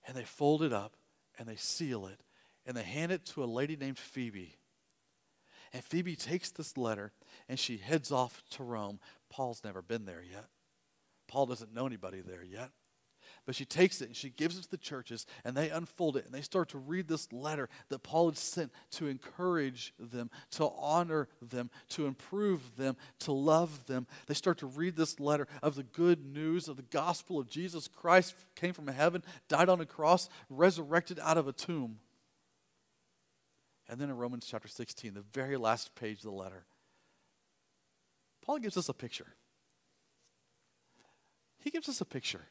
and 0.07 0.17
they 0.17 0.25
fold 0.25 0.63
it 0.63 0.73
up, 0.73 0.97
and 1.39 1.47
they 1.47 1.57
seal 1.57 2.07
it, 2.07 2.21
and 2.67 2.77
they 2.77 2.83
hand 2.83 3.13
it 3.13 3.25
to 3.27 3.45
a 3.45 3.47
lady 3.47 3.77
named 3.77 3.99
Phoebe. 3.99 4.57
And 5.73 5.85
Phoebe 5.85 6.17
takes 6.17 6.51
this 6.51 6.77
letter 6.77 7.13
and 7.49 7.59
she 7.59 7.77
heads 7.77 8.11
off 8.11 8.43
to 8.53 8.65
Rome. 8.65 8.99
Paul's 9.31 9.63
never 9.65 9.83
been 9.83 10.05
there 10.05 10.23
yet. 10.23 10.47
Paul 11.29 11.47
doesn't 11.47 11.73
know 11.73 11.87
anybody 11.87 12.21
there 12.21 12.43
yet. 12.43 12.71
But 13.47 13.55
she 13.55 13.65
takes 13.65 14.03
it 14.03 14.07
and 14.07 14.17
she 14.17 14.31
gives 14.31 14.59
it 14.59 14.63
to 14.63 14.71
the 14.71 14.77
churches 14.77 15.27
and 15.45 15.57
they 15.57 15.71
unfold 15.71 16.17
it 16.17 16.27
and 16.27 16.35
they 16.35 16.43
start 16.43 16.69
to 16.71 16.79
read 16.79 17.09
this 17.09 17.33
letter 17.33 17.69
that 17.89 18.03
Paul 18.03 18.27
had 18.27 18.37
sent 18.37 18.73
to 18.93 19.07
encourage 19.07 19.95
them, 19.99 20.31
to 20.53 20.71
honor 20.79 21.29
them, 21.41 21.71
to 21.91 22.07
improve 22.07 22.77
them, 22.77 22.97
to 23.21 23.33
love 23.33 23.87
them. 23.87 24.07
They 24.27 24.35
start 24.35 24.59
to 24.59 24.67
read 24.67 24.97
this 24.97 25.19
letter 25.19 25.49
of 25.63 25.75
the 25.75 25.83
good 25.83 26.25
news 26.25 26.69
of 26.69 26.77
the 26.77 26.83
gospel 26.83 27.39
of 27.39 27.49
Jesus 27.49 27.89
Christ 27.89 28.35
came 28.57 28.75
from 28.75 28.89
heaven, 28.89 29.25
died 29.49 29.69
on 29.69 29.81
a 29.81 29.87
cross, 29.87 30.29
resurrected 30.49 31.19
out 31.21 31.39
of 31.39 31.49
a 31.49 31.53
tomb. 31.53 31.99
And 33.91 34.01
then 34.01 34.09
in 34.09 34.17
Romans 34.17 34.47
chapter 34.49 34.69
16, 34.69 35.15
the 35.15 35.25
very 35.35 35.57
last 35.57 35.97
page 35.97 36.19
of 36.19 36.23
the 36.23 36.31
letter, 36.31 36.65
Paul 38.41 38.61
gives 38.61 38.77
us 38.77 38.89
a 38.89 38.95
picture. 38.95 39.27
He 41.59 41.71
gives 41.71 41.89
us 41.89 42.01
a 42.01 42.05
picture. 42.05 42.43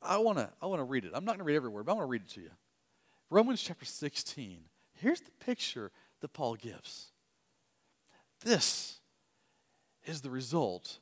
I 0.00 0.16
want 0.16 0.38
to 0.38 0.48
I 0.62 0.66
want 0.66 0.80
to 0.80 0.84
read 0.84 1.04
it. 1.04 1.10
I'm 1.14 1.26
not 1.26 1.32
going 1.32 1.40
to 1.40 1.44
read 1.44 1.56
every 1.56 1.68
word, 1.68 1.84
but 1.84 1.92
I 1.92 1.94
want 1.96 2.06
to 2.06 2.10
read 2.10 2.22
it 2.22 2.30
to 2.30 2.40
you. 2.40 2.50
Romans 3.28 3.62
chapter 3.62 3.84
16. 3.84 4.60
Here's 4.94 5.20
the 5.20 5.30
picture 5.44 5.92
that 6.20 6.32
Paul 6.32 6.54
gives. 6.54 7.12
This 8.42 9.00
is 10.06 10.22
the 10.22 10.30
result 10.30 11.00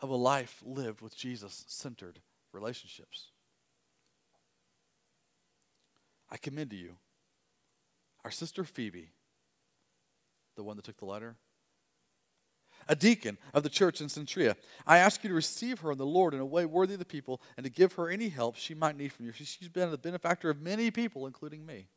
of 0.00 0.08
a 0.08 0.16
life 0.16 0.62
lived 0.64 1.00
with 1.00 1.16
Jesus 1.16 1.64
centered 1.66 2.20
relationships. 2.52 3.32
I 6.30 6.36
commend 6.36 6.70
to 6.70 6.76
you 6.76 6.94
our 8.24 8.30
sister 8.30 8.64
Phoebe, 8.64 9.10
the 10.56 10.62
one 10.62 10.76
that 10.76 10.84
took 10.84 10.98
the 10.98 11.04
letter, 11.04 11.36
a 12.88 12.96
deacon 12.96 13.38
of 13.54 13.62
the 13.62 13.68
church 13.68 14.00
in 14.00 14.08
Cenchrea. 14.08 14.56
I 14.86 14.98
ask 14.98 15.22
you 15.22 15.28
to 15.28 15.34
receive 15.34 15.80
her 15.80 15.92
in 15.92 15.98
the 15.98 16.06
Lord 16.06 16.34
in 16.34 16.40
a 16.40 16.46
way 16.46 16.64
worthy 16.64 16.94
of 16.94 16.98
the 16.98 17.04
people 17.04 17.40
and 17.56 17.64
to 17.64 17.70
give 17.70 17.92
her 17.94 18.08
any 18.08 18.28
help 18.28 18.56
she 18.56 18.74
might 18.74 18.96
need 18.96 19.12
from 19.12 19.26
you. 19.26 19.32
She's 19.32 19.68
been 19.68 19.90
the 19.90 19.98
benefactor 19.98 20.50
of 20.50 20.60
many 20.60 20.90
people, 20.90 21.26
including 21.26 21.64
me. 21.64 21.88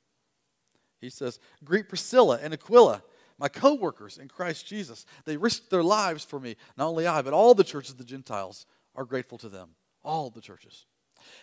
He 0.99 1.09
says, 1.09 1.39
Greet 1.63 1.89
Priscilla 1.89 2.39
and 2.41 2.53
Aquila, 2.53 3.03
my 3.37 3.49
co 3.49 3.73
workers 3.73 4.17
in 4.17 4.27
Christ 4.27 4.67
Jesus. 4.67 5.05
They 5.25 5.35
risked 5.35 5.69
their 5.69 5.83
lives 5.83 6.23
for 6.23 6.39
me. 6.39 6.55
Not 6.77 6.87
only 6.87 7.07
I, 7.07 7.21
but 7.21 7.33
all 7.33 7.53
the 7.53 7.63
churches 7.63 7.91
of 7.91 7.97
the 7.97 8.03
Gentiles 8.03 8.65
are 8.95 9.05
grateful 9.05 9.37
to 9.39 9.49
them. 9.49 9.69
All 10.03 10.29
the 10.29 10.41
churches. 10.41 10.85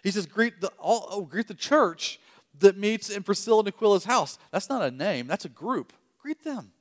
He 0.03 0.11
says, 0.11 0.27
Greet 0.27 0.61
the, 0.61 0.69
all, 0.79 1.09
oh, 1.11 1.23
greet 1.23 1.49
the 1.49 1.55
church 1.55 2.21
that 2.59 2.77
meets 2.77 3.09
in 3.09 3.23
Priscilla 3.23 3.61
and 3.61 3.69
Aquila's 3.69 4.05
house. 4.05 4.39
That's 4.51 4.69
not 4.69 4.83
a 4.83 4.91
name, 4.91 5.27
that's 5.27 5.45
a 5.45 5.51
group. 5.51 5.93
Greet 6.19 6.45
them. 6.45 6.73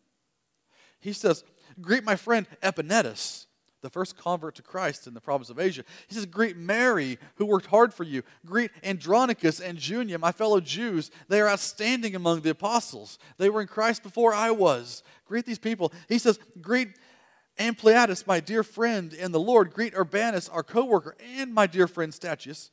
He 0.99 1.13
says, 1.13 1.43
Greet 1.81 2.03
my 2.03 2.15
friend 2.15 2.45
Epaenetus, 2.61 3.45
the 3.81 3.89
first 3.89 4.17
convert 4.17 4.55
to 4.55 4.61
Christ 4.61 5.07
in 5.07 5.13
the 5.13 5.21
province 5.21 5.49
of 5.49 5.59
Asia. 5.59 5.83
He 6.07 6.15
says, 6.15 6.25
Greet 6.25 6.57
Mary, 6.57 7.17
who 7.35 7.45
worked 7.45 7.67
hard 7.67 7.93
for 7.93 8.03
you. 8.03 8.23
Greet 8.45 8.71
Andronicus 8.83 9.61
and 9.61 9.77
Junia, 9.77 10.17
my 10.17 10.31
fellow 10.31 10.59
Jews. 10.59 11.11
They 11.29 11.39
are 11.39 11.47
outstanding 11.47 12.15
among 12.15 12.41
the 12.41 12.49
apostles. 12.49 13.17
They 13.37 13.49
were 13.49 13.61
in 13.61 13.67
Christ 13.67 14.03
before 14.03 14.33
I 14.33 14.51
was. 14.51 15.03
Greet 15.25 15.45
these 15.45 15.59
people. 15.59 15.93
He 16.09 16.17
says, 16.17 16.39
Greet 16.59 16.89
Ampliatus, 17.57 18.25
my 18.25 18.39
dear 18.39 18.63
friend 18.63 19.13
in 19.13 19.31
the 19.31 19.39
Lord. 19.39 19.73
Greet 19.73 19.93
Urbanus, 19.93 20.49
our 20.49 20.63
co 20.63 20.85
worker, 20.85 21.15
and 21.37 21.53
my 21.53 21.67
dear 21.67 21.87
friend 21.87 22.11
Stachys. 22.11 22.71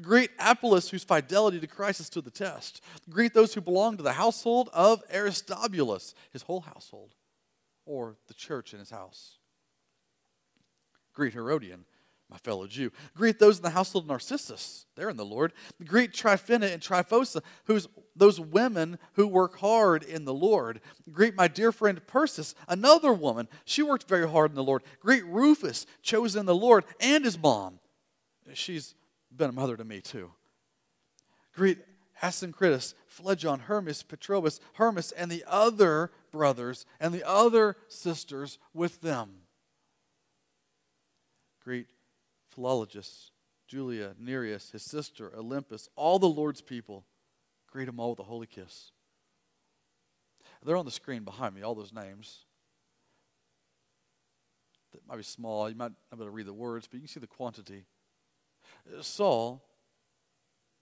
Greet 0.00 0.30
Apollos, 0.38 0.90
whose 0.90 1.04
fidelity 1.04 1.60
to 1.60 1.66
Christ 1.66 2.00
is 2.00 2.08
to 2.10 2.20
the 2.20 2.30
test. 2.30 2.82
Greet 3.08 3.34
those 3.34 3.54
who 3.54 3.60
belong 3.60 3.96
to 3.96 4.02
the 4.02 4.12
household 4.12 4.68
of 4.72 5.02
Aristobulus, 5.12 6.14
his 6.32 6.42
whole 6.42 6.60
household, 6.60 7.14
or 7.84 8.16
the 8.28 8.34
church 8.34 8.72
in 8.72 8.80
his 8.80 8.90
house. 8.90 9.38
Greet 11.12 11.32
Herodion, 11.32 11.84
my 12.28 12.36
fellow 12.38 12.66
Jew. 12.66 12.90
Greet 13.16 13.38
those 13.38 13.56
in 13.58 13.62
the 13.62 13.70
household 13.70 14.04
of 14.04 14.08
Narcissus. 14.08 14.86
They're 14.96 15.08
in 15.08 15.16
the 15.16 15.24
Lord. 15.24 15.52
Greet 15.84 16.12
Tryphena 16.12 16.66
and 16.66 16.82
Tryphosa, 16.82 17.42
who's 17.64 17.88
those 18.14 18.40
women 18.40 18.98
who 19.14 19.26
work 19.26 19.58
hard 19.58 20.02
in 20.02 20.24
the 20.24 20.34
Lord. 20.34 20.80
Greet 21.10 21.34
my 21.34 21.48
dear 21.48 21.72
friend 21.72 22.04
Persis, 22.06 22.54
another 22.68 23.12
woman. 23.12 23.48
She 23.64 23.82
worked 23.82 24.08
very 24.08 24.28
hard 24.28 24.50
in 24.50 24.56
the 24.56 24.64
Lord. 24.64 24.82
Greet 25.00 25.24
Rufus, 25.24 25.86
chosen 26.02 26.40
in 26.40 26.46
the 26.46 26.54
Lord, 26.54 26.84
and 27.00 27.24
his 27.24 27.38
mom. 27.38 27.78
She's 28.52 28.94
been 29.36 29.50
a 29.50 29.52
mother 29.52 29.76
to 29.76 29.84
me 29.84 30.00
too. 30.00 30.32
Greet 31.54 31.78
Asyncritus, 32.22 32.94
Phlegon, 33.06 33.60
Hermes, 33.60 34.02
Patrobas, 34.02 34.60
Hermas, 34.74 35.12
and 35.12 35.30
the 35.30 35.44
other 35.46 36.10
brothers 36.30 36.86
and 37.00 37.12
the 37.12 37.26
other 37.26 37.76
sisters 37.88 38.58
with 38.74 39.00
them. 39.00 39.30
Greet 41.62 41.88
Philologus, 42.54 43.30
Julia, 43.66 44.14
Nereus, 44.18 44.70
his 44.70 44.82
sister, 44.82 45.30
Olympas, 45.30 45.88
all 45.96 46.18
the 46.18 46.28
Lord's 46.28 46.60
people. 46.60 47.04
Greet 47.70 47.86
them 47.86 48.00
all 48.00 48.10
with 48.10 48.20
a 48.20 48.24
holy 48.24 48.46
kiss. 48.46 48.92
They're 50.64 50.76
on 50.76 50.84
the 50.84 50.90
screen 50.90 51.24
behind 51.24 51.54
me, 51.54 51.62
all 51.62 51.74
those 51.74 51.92
names. 51.92 52.44
That 54.92 55.06
might 55.06 55.16
be 55.16 55.22
small. 55.22 55.68
You 55.68 55.76
might 55.76 55.92
not 56.10 56.18
be 56.18 56.22
able 56.22 56.26
to 56.26 56.30
read 56.30 56.46
the 56.46 56.52
words, 56.52 56.86
but 56.86 56.94
you 56.94 57.00
can 57.00 57.08
see 57.08 57.20
the 57.20 57.26
quantity. 57.26 57.84
Saul 59.00 59.62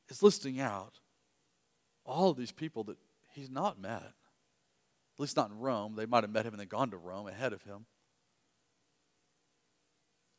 is 0.09 0.23
listing 0.23 0.61
out 0.61 1.01
all 2.05 2.31
of 2.31 2.37
these 2.37 2.53
people 2.53 2.85
that 2.85 2.99
he's 3.31 3.51
not 3.51 3.81
met. 3.81 4.03
At 5.17 5.21
least 5.21 5.37
not 5.37 5.51
in 5.51 5.59
Rome. 5.59 5.95
They 5.97 6.07
might 6.07 6.25
have 6.25 6.31
met 6.31 6.45
him 6.45 6.53
and 6.53 6.61
then 6.61 6.69
gone 6.69 6.91
to 6.91 6.97
Rome 6.97 7.29
ahead 7.29 7.53
of 7.53 7.63
him. 7.63 7.87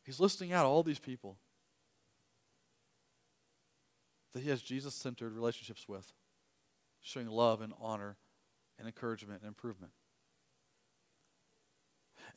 He's 0.04 0.20
listing 0.20 0.54
out 0.54 0.66
all 0.66 0.84
these 0.84 1.00
people 1.00 1.38
that 4.34 4.44
he 4.44 4.50
has 4.50 4.62
Jesus 4.62 4.94
centered 4.94 5.34
relationships 5.34 5.88
with. 5.88 6.14
showing 7.02 7.28
love 7.28 7.62
and 7.62 7.74
honor 7.80 8.18
and 8.78 8.88
encouragement 8.88 9.42
and 9.42 9.48
improvement. 9.48 9.94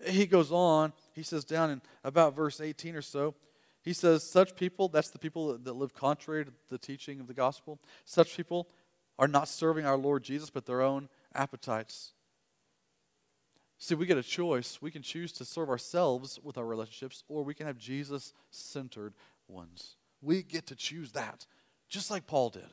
He 0.06 0.26
goes 0.26 0.52
on, 0.52 0.92
he 1.14 1.22
says 1.22 1.44
down 1.44 1.70
in 1.70 1.82
about 2.04 2.36
verse 2.36 2.60
18 2.60 2.94
or 2.94 3.02
so, 3.02 3.34
he 3.88 3.94
says, 3.94 4.22
Such 4.22 4.54
people, 4.54 4.88
that's 4.88 5.08
the 5.08 5.18
people 5.18 5.56
that 5.56 5.72
live 5.72 5.94
contrary 5.94 6.44
to 6.44 6.52
the 6.68 6.76
teaching 6.76 7.20
of 7.20 7.26
the 7.26 7.32
gospel, 7.32 7.80
such 8.04 8.36
people 8.36 8.68
are 9.18 9.26
not 9.26 9.48
serving 9.48 9.86
our 9.86 9.96
Lord 9.96 10.22
Jesus, 10.22 10.50
but 10.50 10.66
their 10.66 10.82
own 10.82 11.08
appetites. 11.34 12.12
See, 13.78 13.94
we 13.94 14.04
get 14.04 14.18
a 14.18 14.22
choice. 14.22 14.82
We 14.82 14.90
can 14.90 15.00
choose 15.00 15.32
to 15.32 15.44
serve 15.46 15.70
ourselves 15.70 16.38
with 16.42 16.58
our 16.58 16.66
relationships, 16.66 17.24
or 17.28 17.42
we 17.42 17.54
can 17.54 17.66
have 17.66 17.78
Jesus 17.78 18.34
centered 18.50 19.14
ones. 19.48 19.96
We 20.20 20.42
get 20.42 20.66
to 20.66 20.76
choose 20.76 21.12
that, 21.12 21.46
just 21.88 22.10
like 22.10 22.26
Paul 22.26 22.50
did 22.50 22.68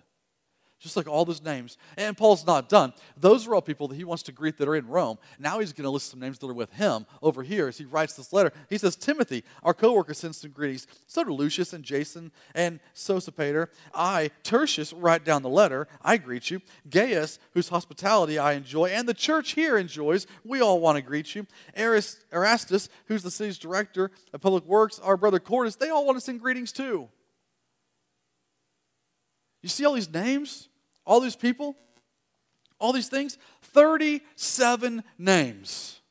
just 0.80 0.98
like 0.98 1.08
all 1.08 1.26
those 1.26 1.42
names. 1.42 1.78
And 1.98 2.18
Paul's 2.18 2.46
not 2.46 2.70
done. 2.70 2.94
Those 3.18 3.48
are 3.48 3.56
all 3.56 3.62
people 3.62 3.88
that 3.88 3.96
he 3.96 4.04
wants 4.04 4.24
to 4.24 4.32
greet 4.32 4.58
that 4.58 4.68
are 4.68 4.76
in 4.76 4.88
Rome. 4.88 5.18
Now 5.40 5.60
he's 5.60 5.74
going 5.74 5.86
to 5.86 5.90
list 5.90 6.12
some 6.12 6.20
names 6.20 6.38
that 6.40 6.48
are 6.48 6.54
with 6.54 6.74
him 6.74 7.06
over 7.22 7.44
here 7.44 7.68
as 7.68 7.78
he 7.78 7.86
writes 7.86 8.14
this 8.14 8.34
letter. 8.34 8.52
He 8.70 8.78
says, 8.78 8.96
Timothy, 8.96 9.44
our 9.64 9.74
co 9.74 9.94
worker, 9.94 10.14
sends 10.14 10.38
some 10.38 10.52
greetings. 10.52 10.88
So 11.08 11.24
do 11.24 11.34
Lucius 11.34 11.74
and 11.74 11.84
Jason 11.84 12.32
and 12.54 12.80
Sosipater. 12.94 13.68
I, 13.94 14.32
Tertius, 14.44 14.94
write 14.94 15.24
down 15.24 15.42
the 15.42 15.50
letter. 15.50 15.88
I 16.02 16.18
greet 16.18 16.52
you. 16.52 16.62
Gaius, 16.90 17.40
whose 17.54 17.70
hospitality 17.70 18.38
I 18.38 18.54
enjoy, 18.54 18.90
and 18.90 19.08
the 19.08 19.14
church 19.14 19.52
here 19.52 19.78
enjoys. 19.78 20.28
We 20.44 20.62
all 20.62 20.80
want 20.80 20.98
to 20.98 21.02
greet 21.02 21.36
you. 21.36 21.48
Erastus, 21.76 22.90
who's 23.08 23.24
the 23.24 23.32
city's 23.32 23.58
director 23.58 24.12
of 24.34 24.42
public 24.42 24.66
works, 24.66 25.00
our 25.00 25.18
brother 25.18 25.40
Quartus, 25.40 25.76
they 25.76 25.90
all 25.90 26.06
want 26.06 26.18
to 26.18 26.22
send 26.22 26.42
greetings 26.42 26.72
too. 26.72 27.10
You 29.66 29.70
see 29.70 29.84
all 29.84 29.94
these 29.94 30.14
names? 30.14 30.70
All 31.08 31.20
these 31.20 31.36
people, 31.36 31.76
all 32.78 32.94
these 32.94 33.08
things, 33.08 33.40
37 33.64 35.04
names. 35.18 36.02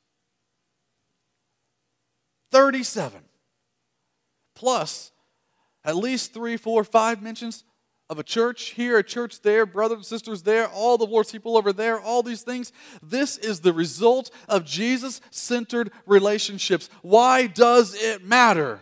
37. 2.51 3.21
Plus, 4.57 5.13
at 5.85 5.95
least 5.95 6.35
three, 6.35 6.57
four, 6.57 6.83
five 6.83 7.23
mentions 7.23 7.63
of 8.11 8.19
a 8.19 8.25
church 8.25 8.71
here, 8.71 8.99
a 8.99 9.05
church 9.05 9.41
there, 9.43 9.65
brothers 9.65 9.99
and 9.99 10.07
sisters 10.07 10.43
there, 10.43 10.67
all 10.67 10.99
the 10.99 11.07
Lord's 11.07 11.31
people 11.31 11.57
over 11.57 11.73
there, 11.73 12.01
all 12.01 12.25
these 12.25 12.43
things. 12.43 12.73
This 13.05 13.37
is 13.37 13.61
the 13.61 13.73
result 13.73 14.33
of 14.49 14.65
Jesus 14.65 15.21
centered 15.31 15.93
relationships. 16.07 16.91
Why 17.03 17.47
does 17.47 17.95
it 17.95 18.25
matter? 18.25 18.81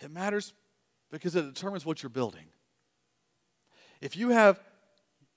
It 0.00 0.12
matters 0.12 0.52
because 1.20 1.36
it 1.36 1.42
determines 1.42 1.86
what 1.86 2.02
you're 2.02 2.10
building. 2.10 2.46
If 4.00 4.16
you 4.16 4.30
have 4.30 4.60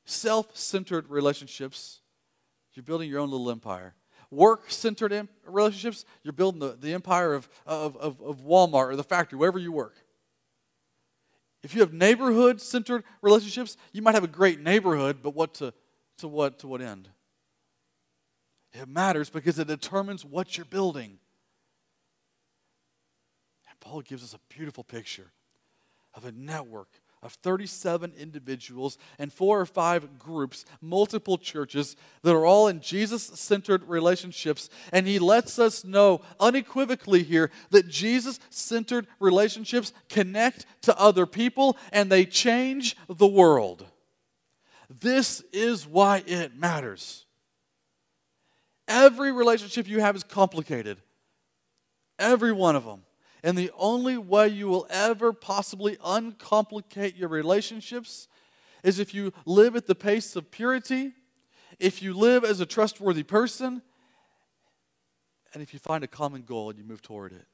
self 0.05 0.57
centered 0.57 1.09
relationships, 1.09 2.01
you're 2.73 2.83
building 2.83 3.09
your 3.09 3.19
own 3.19 3.29
little 3.29 3.51
empire. 3.51 3.93
Work 4.29 4.71
centered 4.71 5.27
relationships, 5.45 6.03
you're 6.23 6.33
building 6.33 6.59
the, 6.59 6.77
the 6.79 6.93
empire 6.93 7.33
of, 7.33 7.47
of, 7.65 7.95
of, 7.97 8.21
of 8.21 8.41
Walmart 8.41 8.89
or 8.89 8.95
the 8.95 9.03
factory, 9.03 9.39
wherever 9.39 9.59
you 9.59 9.71
work. 9.71 9.95
If 11.63 11.73
you 11.73 11.81
have 11.81 11.93
neighborhood 11.93 12.59
centered 12.59 13.03
relationships, 13.21 13.77
you 13.93 14.01
might 14.01 14.15
have 14.15 14.23
a 14.23 14.27
great 14.27 14.59
neighborhood, 14.59 15.19
but 15.21 15.33
what 15.33 15.53
to, 15.55 15.73
to 16.17 16.27
what 16.27 16.59
to 16.59 16.67
what 16.67 16.81
end? 16.81 17.09
It 18.73 18.87
matters 18.87 19.29
because 19.29 19.59
it 19.59 19.67
determines 19.67 20.25
what 20.25 20.57
you're 20.57 20.65
building. 20.65 21.19
And 23.69 23.79
Paul 23.79 24.01
gives 24.01 24.23
us 24.23 24.33
a 24.33 24.39
beautiful 24.53 24.83
picture 24.83 25.31
of 26.17 26.25
a 26.25 26.31
network 26.33 26.89
of 27.23 27.33
37 27.33 28.13
individuals 28.17 28.97
and 29.17 29.31
four 29.31 29.59
or 29.59 29.65
five 29.65 30.19
groups, 30.19 30.65
multiple 30.81 31.37
churches 31.37 31.95
that 32.23 32.35
are 32.35 32.45
all 32.45 32.67
in 32.67 32.79
Jesus 32.79 33.23
centered 33.23 33.83
relationships. 33.87 34.69
And 34.91 35.07
he 35.07 35.19
lets 35.19 35.57
us 35.57 35.83
know 35.83 36.21
unequivocally 36.39 37.23
here 37.23 37.49
that 37.71 37.87
Jesus 37.87 38.39
centered 38.49 39.07
relationships 39.19 39.93
connect 40.09 40.65
to 40.83 40.97
other 40.99 41.25
people 41.25 41.77
and 41.91 42.11
they 42.11 42.25
change 42.25 42.95
the 43.07 43.27
world. 43.27 43.85
This 44.89 45.43
is 45.51 45.87
why 45.87 46.23
it 46.25 46.55
matters. 46.55 47.25
Every 48.87 49.31
relationship 49.31 49.87
you 49.87 49.99
have 49.99 50.15
is 50.15 50.23
complicated, 50.23 50.97
every 52.17 52.53
one 52.53 52.75
of 52.75 52.85
them. 52.85 53.01
And 53.47 53.57
the 53.57 53.71
only 53.77 54.17
way 54.17 54.49
you 54.49 54.67
will 54.67 54.85
ever 54.89 55.31
possibly 55.31 55.97
uncomplicate 56.03 57.15
your 57.15 57.29
relationships 57.29 58.27
is 58.83 58.99
if 58.99 59.13
you 59.13 59.31
live 59.45 59.77
at 59.77 59.87
the 59.87 59.95
pace 59.95 60.35
of 60.35 60.51
purity, 60.51 61.13
if 61.79 62.01
you 62.01 62.13
live 62.13 62.43
as 62.43 62.59
a 62.59 62.65
trustworthy 62.65 63.23
person, 63.23 63.81
and 65.53 65.63
if 65.63 65.71
you 65.71 65.79
find 65.79 66.03
a 66.03 66.09
common 66.09 66.41
goal 66.41 66.69
and 66.69 66.77
you 66.77 66.83
move 66.83 67.01
toward 67.01 67.31
it. 67.31 67.45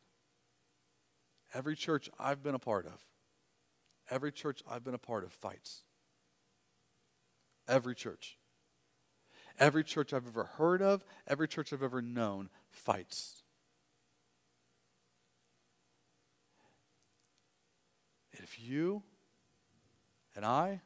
Every 1.54 1.76
church 1.76 2.10
I've 2.20 2.42
been 2.42 2.56
a 2.56 2.60
part 2.60 2.88
of, 2.88 3.00
every 4.10 4.32
church 4.32 4.64
I've 4.68 4.84
been 4.84 4.96
a 4.96 4.98
part 4.98 5.24
of 5.24 5.32
fights. 5.32 5.84
Every 7.68 7.94
church. 7.94 8.40
Every 9.60 9.84
church 9.84 10.12
I've 10.12 10.26
ever 10.26 10.46
heard 10.46 10.82
of, 10.82 11.06
every 11.28 11.48
church 11.48 11.72
I've 11.72 11.84
ever 11.84 12.02
known 12.02 12.50
fights. 12.72 13.43
If 18.54 18.64
you 18.64 19.04
and 20.36 20.46
I 20.46 20.82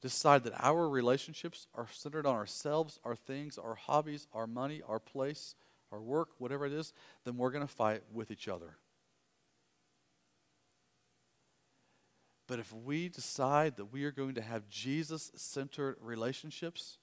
decide 0.00 0.44
that 0.44 0.52
our 0.58 0.88
relationships 0.88 1.66
are 1.74 1.88
centered 1.90 2.26
on 2.26 2.34
ourselves, 2.34 3.00
our 3.04 3.16
things, 3.16 3.58
our 3.58 3.74
hobbies, 3.74 4.26
our 4.32 4.46
money, 4.46 4.82
our 4.86 5.00
place, 5.00 5.54
our 5.90 6.00
work, 6.00 6.28
whatever 6.38 6.66
it 6.66 6.72
is, 6.72 6.92
then 7.24 7.36
we're 7.36 7.50
going 7.50 7.66
to 7.66 7.72
fight 7.72 8.02
with 8.12 8.30
each 8.30 8.48
other. 8.48 8.76
But 12.46 12.60
if 12.60 12.72
we 12.72 13.08
decide 13.08 13.76
that 13.76 13.92
we 13.92 14.04
are 14.04 14.12
going 14.12 14.34
to 14.36 14.42
have 14.42 14.68
Jesus 14.68 15.32
centered 15.34 15.96
relationships, 16.00 16.98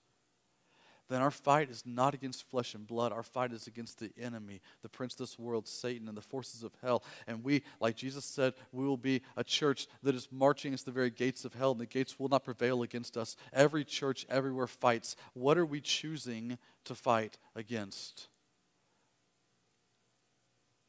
then 1.09 1.21
our 1.21 1.31
fight 1.31 1.69
is 1.69 1.83
not 1.85 2.13
against 2.13 2.49
flesh 2.49 2.73
and 2.75 2.87
blood. 2.87 3.11
Our 3.11 3.23
fight 3.23 3.51
is 3.51 3.67
against 3.67 3.99
the 3.99 4.11
enemy, 4.19 4.61
the 4.81 4.89
prince 4.89 5.13
of 5.13 5.19
this 5.19 5.37
world, 5.37 5.67
Satan, 5.67 6.07
and 6.07 6.17
the 6.17 6.21
forces 6.21 6.63
of 6.63 6.71
hell. 6.81 7.03
And 7.27 7.43
we, 7.43 7.63
like 7.79 7.95
Jesus 7.95 8.23
said, 8.23 8.53
we 8.71 8.85
will 8.85 8.97
be 8.97 9.21
a 9.35 9.43
church 9.43 9.87
that 10.01 10.15
is 10.15 10.29
marching 10.31 10.69
against 10.69 10.85
the 10.85 10.91
very 10.91 11.09
gates 11.09 11.43
of 11.43 11.53
hell, 11.53 11.71
and 11.71 11.81
the 11.81 11.85
gates 11.85 12.17
will 12.17 12.29
not 12.29 12.45
prevail 12.45 12.83
against 12.83 13.17
us. 13.17 13.35
Every 13.51 13.83
church 13.83 14.25
everywhere 14.29 14.67
fights. 14.67 15.15
What 15.33 15.57
are 15.57 15.65
we 15.65 15.81
choosing 15.81 16.57
to 16.85 16.95
fight 16.95 17.37
against? 17.55 18.27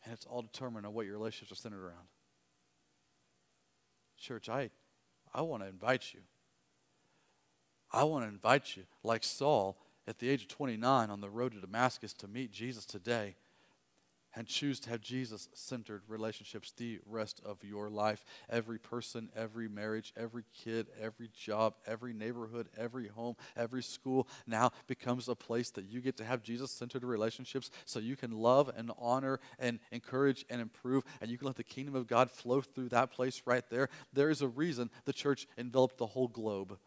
And 0.05 0.13
it's 0.13 0.27
all 0.27 0.43
determined 0.43 0.87
on 0.87 0.95
what 0.95 1.07
your 1.07 1.15
relationships 1.15 1.59
are 1.59 1.61
centered 1.61 1.83
around. 1.83 2.07
Church, 4.17 4.49
I, 4.49 4.71
I 5.35 5.43
want 5.43 5.63
to 5.63 5.69
invite 5.69 6.15
you. 6.15 6.21
I 7.93 8.05
want 8.05 8.25
to 8.25 8.29
invite 8.29 8.77
you, 8.77 8.85
like 9.03 9.23
Saul, 9.23 9.77
at 10.07 10.19
the 10.19 10.29
age 10.29 10.43
of 10.43 10.49
29 10.49 11.11
on 11.11 11.21
the 11.21 11.31
road 11.31 11.53
to 11.53 11.61
Damascus 11.61 12.13
to 12.15 12.29
meet 12.29 12.53
Jesus 12.53 12.85
today 12.85 13.37
and 14.37 14.47
choose 14.47 14.81
to 14.81 14.91
have 14.91 15.01
Jesus 15.01 15.49
centered 15.55 16.03
relationships 16.09 16.73
the 16.77 16.99
rest 17.07 17.41
of 17.45 17.63
your 17.63 17.89
life. 17.89 18.25
Every 18.51 18.79
person, 18.79 19.31
every 19.37 19.69
marriage, 19.69 20.13
every 20.17 20.45
kid, 20.53 20.89
every 21.01 21.31
job, 21.33 21.75
every 21.87 22.13
neighborhood, 22.13 22.69
every 22.77 23.09
home, 23.09 23.37
every 23.57 23.83
school 23.83 24.29
now 24.47 24.73
becomes 24.87 25.29
a 25.29 25.35
place 25.35 25.71
that 25.71 25.85
you 25.85 26.01
get 26.01 26.17
to 26.17 26.25
have 26.25 26.43
Jesus 26.43 26.71
centered 26.71 27.05
relationships 27.05 27.71
so 27.85 27.99
you 27.99 28.17
can 28.17 28.33
love 28.33 28.71
and 28.77 28.91
honor 28.99 29.41
and 29.59 29.79
encourage 29.93 30.45
and 30.51 30.61
improve, 30.61 31.05
and 31.21 31.31
you 31.31 31.39
can 31.39 31.47
let 31.47 31.57
the 31.57 31.63
kingdom 31.63 31.95
of 31.95 32.07
God 32.07 32.31
flow 32.31 32.61
through 32.61 32.89
that 32.89 33.11
place 33.11 33.43
right 33.47 33.69
there. 33.71 33.89
There 34.13 34.31
is 34.31 34.43
a 34.43 34.49
reason 34.49 34.91
the 35.05 35.13
church 35.13 35.47
enveloped 35.57 35.99
the 35.99 36.07
whole 36.07 36.29
globe. 36.29 36.79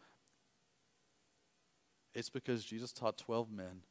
It's 2.18 2.30
because 2.30 2.64
Jesus 2.64 2.92
taught 2.92 3.16
12 3.16 3.52
men 3.52 3.82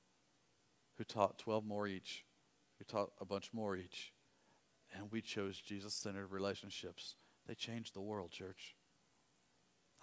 who 0.97 1.05
taught 1.05 1.39
12 1.39 1.65
more 1.65 1.87
each, 1.87 2.25
who 2.77 2.83
taught 2.83 3.13
a 3.21 3.25
bunch 3.25 3.51
more 3.53 3.77
each. 3.77 4.11
And 4.93 5.09
we 5.09 5.21
chose 5.21 5.57
Jesus 5.57 5.93
centered 5.93 6.27
relationships. 6.27 7.15
They 7.47 7.55
changed 7.55 7.93
the 7.93 8.01
world, 8.01 8.31
church. 8.31 8.75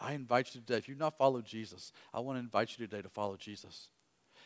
I 0.01 0.15
invite 0.15 0.55
you 0.55 0.63
today, 0.63 0.79
if 0.79 0.89
you've 0.89 0.97
not 0.97 1.19
followed 1.19 1.45
Jesus, 1.45 1.93
I 2.15 2.21
want 2.21 2.37
to 2.37 2.41
invite 2.41 2.79
you 2.79 2.87
today 2.87 3.03
to 3.03 3.11
follow 3.11 3.37
Jesus. 3.37 3.91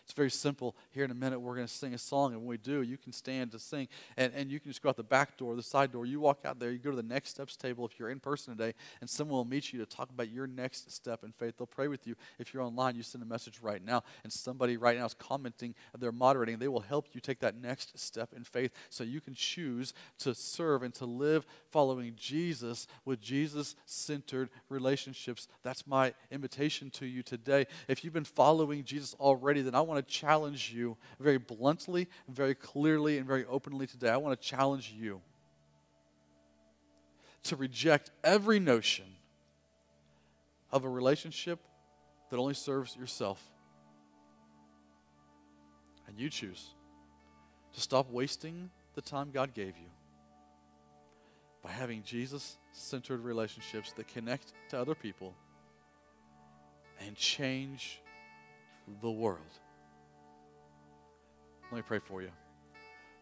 It's 0.09 0.15
very 0.15 0.31
simple. 0.31 0.75
Here 0.91 1.05
in 1.05 1.11
a 1.11 1.15
minute, 1.15 1.39
we're 1.39 1.55
going 1.55 1.67
to 1.67 1.73
sing 1.73 1.93
a 1.93 1.99
song, 1.99 2.33
and 2.33 2.41
when 2.41 2.49
we 2.49 2.57
do, 2.57 2.81
you 2.81 2.97
can 2.97 3.13
stand 3.13 3.53
to 3.53 3.59
sing, 3.59 3.89
and, 4.17 4.33
and 4.35 4.51
you 4.51 4.59
can 4.59 4.71
just 4.71 4.83
go 4.83 4.89
out 4.89 4.97
the 4.97 5.03
back 5.03 5.37
door, 5.37 5.55
the 5.55 5.63
side 5.63 5.93
door. 5.93 6.07
You 6.07 6.19
walk 6.19 6.47
out 6.47 6.59
there, 6.59 6.71
you 6.71 6.79
go 6.79 6.89
to 6.89 6.97
the 6.97 7.03
next 7.03 7.29
steps 7.29 7.57
table 7.57 7.85
if 7.85 7.99
you're 7.99 8.09
in 8.09 8.19
person 8.19 8.57
today, 8.57 8.73
and 9.03 9.11
someone 9.11 9.37
will 9.37 9.45
meet 9.45 9.71
you 9.71 9.79
to 9.81 9.85
talk 9.85 10.09
about 10.09 10.31
your 10.31 10.47
next 10.47 10.91
step 10.91 11.25
in 11.25 11.33
faith. 11.33 11.59
They'll 11.59 11.67
pray 11.67 11.89
with 11.89 12.07
you. 12.07 12.17
If 12.39 12.55
you're 12.55 12.63
online, 12.63 12.97
you 12.97 13.03
send 13.03 13.23
a 13.23 13.27
message 13.27 13.61
right 13.61 13.85
now, 13.85 14.03
and 14.25 14.33
somebody 14.33 14.79
right 14.79 14.97
now 14.97 15.05
is 15.05 15.13
commenting, 15.13 15.75
they're 15.99 16.11
moderating, 16.11 16.59
they 16.59 16.69
will 16.69 16.81
help 16.81 17.09
you 17.13 17.21
take 17.21 17.41
that 17.41 17.61
next 17.61 17.99
step 17.99 18.33
in 18.35 18.45
faith 18.45 18.73
so 18.89 19.05
you 19.05 19.21
can 19.21 19.35
choose 19.35 19.93
to 20.21 20.35
serve 20.35 20.85
and 20.85 20.95
to 20.95 21.05
live 21.05 21.45
following 21.71 22.15
Jesus 22.17 22.87
with 23.05 23.21
Jesus 23.21 23.77
centered 23.85 24.51
relationships. 24.69 25.49
That's 25.63 25.87
my 25.87 26.15
invitation 26.31 26.91
to 26.93 27.07
you 27.07 27.23
today. 27.23 27.67
If 27.89 28.05
you've 28.05 28.13
been 28.13 28.25
following 28.25 28.85
Jesus 28.85 29.15
already, 29.21 29.63
then 29.63 29.75
I 29.75 29.81
want 29.81 30.07
to 30.07 30.15
challenge 30.15 30.73
you 30.73 30.97
very 31.21 31.39
bluntly, 31.39 32.09
very 32.29 32.55
clearly, 32.55 33.19
and 33.19 33.27
very 33.27 33.45
openly 33.47 33.87
today. 33.87 34.11
I 34.11 34.17
want 34.17 34.41
to 34.41 34.47
challenge 34.47 34.95
you 34.97 35.21
to 37.45 37.57
reject 37.57 38.11
every 38.25 38.61
notion 38.61 39.07
of 40.71 40.85
a 40.85 40.89
relationship 40.89 41.61
that 42.31 42.37
only 42.37 42.55
serves 42.55 42.97
yourself. 42.97 43.43
And 46.07 46.19
you 46.19 46.31
choose 46.31 46.75
to 47.75 47.81
stop 47.81 48.11
wasting 48.11 48.71
the 48.95 49.03
time 49.03 49.31
God 49.31 49.55
gave 49.55 49.77
you 49.77 49.89
by 51.63 51.71
having 51.71 52.03
Jesus 52.03 52.57
centered 52.73 53.25
relationships 53.25 53.93
that 53.93 54.09
connect 54.09 54.53
to 54.71 54.81
other 54.81 54.95
people 54.95 55.35
and 57.05 57.17
change 57.17 58.01
the 59.01 59.11
world. 59.11 59.39
Let 61.71 61.77
me 61.77 61.83
pray 61.87 61.99
for 61.99 62.23
you. 62.23 62.31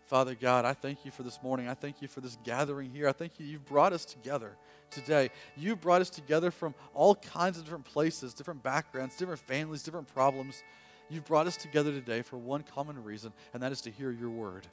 Father 0.06 0.36
God, 0.36 0.64
I 0.64 0.72
thank 0.72 1.04
you 1.04 1.10
for 1.10 1.24
this 1.24 1.42
morning. 1.42 1.68
I 1.68 1.74
thank 1.74 2.00
you 2.00 2.06
for 2.06 2.20
this 2.20 2.38
gathering 2.44 2.90
here. 2.90 3.08
I 3.08 3.12
thank 3.12 3.40
you 3.40 3.46
you've 3.46 3.66
brought 3.66 3.92
us 3.92 4.04
together 4.04 4.52
today. 4.88 5.30
You've 5.56 5.80
brought 5.80 6.00
us 6.00 6.10
together 6.10 6.52
from 6.52 6.74
all 6.94 7.16
kinds 7.16 7.58
of 7.58 7.64
different 7.64 7.86
places, 7.86 8.32
different 8.32 8.62
backgrounds, 8.62 9.16
different 9.16 9.40
families, 9.40 9.82
different 9.82 10.06
problems. 10.14 10.62
You've 11.10 11.24
brought 11.24 11.48
us 11.48 11.56
together 11.56 11.90
today 11.90 12.22
for 12.22 12.36
one 12.36 12.62
common 12.62 13.02
reason, 13.02 13.32
and 13.52 13.62
that 13.64 13.72
is 13.72 13.80
to 13.82 13.90
hear 13.90 14.12
your 14.12 14.30
word. 14.30 14.68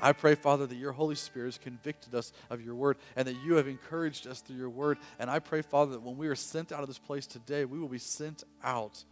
I 0.00 0.12
pray, 0.12 0.34
Father, 0.34 0.66
that 0.66 0.76
your 0.76 0.92
Holy 0.92 1.14
Spirit 1.14 1.46
has 1.46 1.58
convicted 1.58 2.14
us 2.14 2.32
of 2.50 2.60
your 2.60 2.74
word 2.74 2.98
and 3.16 3.26
that 3.26 3.36
you 3.44 3.54
have 3.54 3.68
encouraged 3.68 4.26
us 4.26 4.40
through 4.40 4.56
your 4.56 4.70
word. 4.70 4.98
And 5.18 5.30
I 5.30 5.38
pray, 5.38 5.62
Father, 5.62 5.92
that 5.92 6.02
when 6.02 6.16
we 6.16 6.28
are 6.28 6.34
sent 6.34 6.72
out 6.72 6.80
of 6.80 6.88
this 6.88 6.98
place 6.98 7.26
today, 7.26 7.64
we 7.64 7.78
will 7.78 7.88
be 7.88 7.98
sent 7.98 8.44
out 8.62 9.02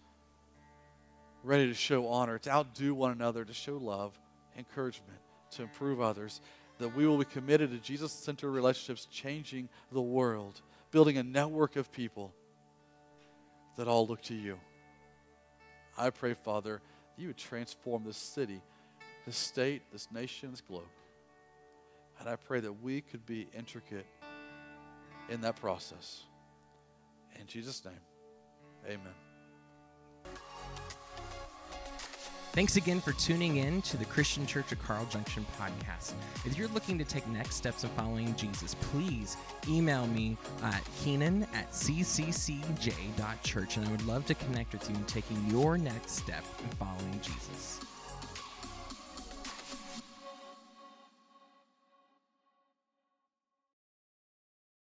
ready 1.42 1.66
to 1.68 1.74
show 1.74 2.08
honor, 2.08 2.38
to 2.38 2.50
outdo 2.50 2.94
one 2.94 3.12
another, 3.12 3.44
to 3.44 3.52
show 3.52 3.76
love, 3.76 4.18
encouragement, 4.58 5.18
to 5.52 5.62
improve 5.62 6.00
others. 6.00 6.40
That 6.78 6.94
we 6.94 7.06
will 7.06 7.18
be 7.18 7.24
committed 7.24 7.70
to 7.70 7.78
Jesus 7.78 8.12
centered 8.12 8.50
relationships, 8.50 9.06
changing 9.06 9.68
the 9.92 10.02
world, 10.02 10.60
building 10.90 11.16
a 11.16 11.22
network 11.22 11.76
of 11.76 11.90
people 11.90 12.34
that 13.76 13.88
all 13.88 14.06
look 14.06 14.22
to 14.22 14.34
you. 14.34 14.58
I 15.96 16.10
pray, 16.10 16.34
Father, 16.34 16.82
that 17.16 17.22
you 17.22 17.28
would 17.28 17.38
transform 17.38 18.04
this 18.04 18.18
city 18.18 18.60
this 19.26 19.36
state, 19.36 19.82
this 19.92 20.08
nation, 20.12 20.50
this 20.52 20.60
globe. 20.60 20.84
And 22.20 22.28
I 22.28 22.36
pray 22.36 22.60
that 22.60 22.82
we 22.82 23.00
could 23.00 23.26
be 23.26 23.48
intricate 23.52 24.06
in 25.28 25.40
that 25.42 25.56
process. 25.56 26.22
In 27.38 27.46
Jesus' 27.46 27.84
name, 27.84 27.94
amen. 28.86 29.12
Thanks 32.52 32.76
again 32.76 33.02
for 33.02 33.12
tuning 33.12 33.58
in 33.58 33.82
to 33.82 33.98
the 33.98 34.06
Christian 34.06 34.46
Church 34.46 34.72
of 34.72 34.78
Carl 34.78 35.04
Junction 35.10 35.44
podcast. 35.60 36.14
If 36.46 36.56
you're 36.56 36.68
looking 36.68 36.96
to 36.96 37.04
take 37.04 37.26
next 37.28 37.56
steps 37.56 37.84
in 37.84 37.90
following 37.90 38.34
Jesus, 38.36 38.74
please 38.76 39.36
email 39.68 40.06
me 40.06 40.38
at 40.62 40.82
keenan 40.98 41.42
at 41.52 41.70
cccj.church, 41.70 42.56
and 43.76 43.86
I 43.86 43.90
would 43.90 44.06
love 44.06 44.24
to 44.24 44.34
connect 44.34 44.72
with 44.72 44.88
you 44.88 44.96
in 44.96 45.04
taking 45.04 45.44
your 45.50 45.76
next 45.76 46.12
step 46.12 46.44
in 46.62 46.70
following 46.78 47.20
Jesus. 47.20 47.80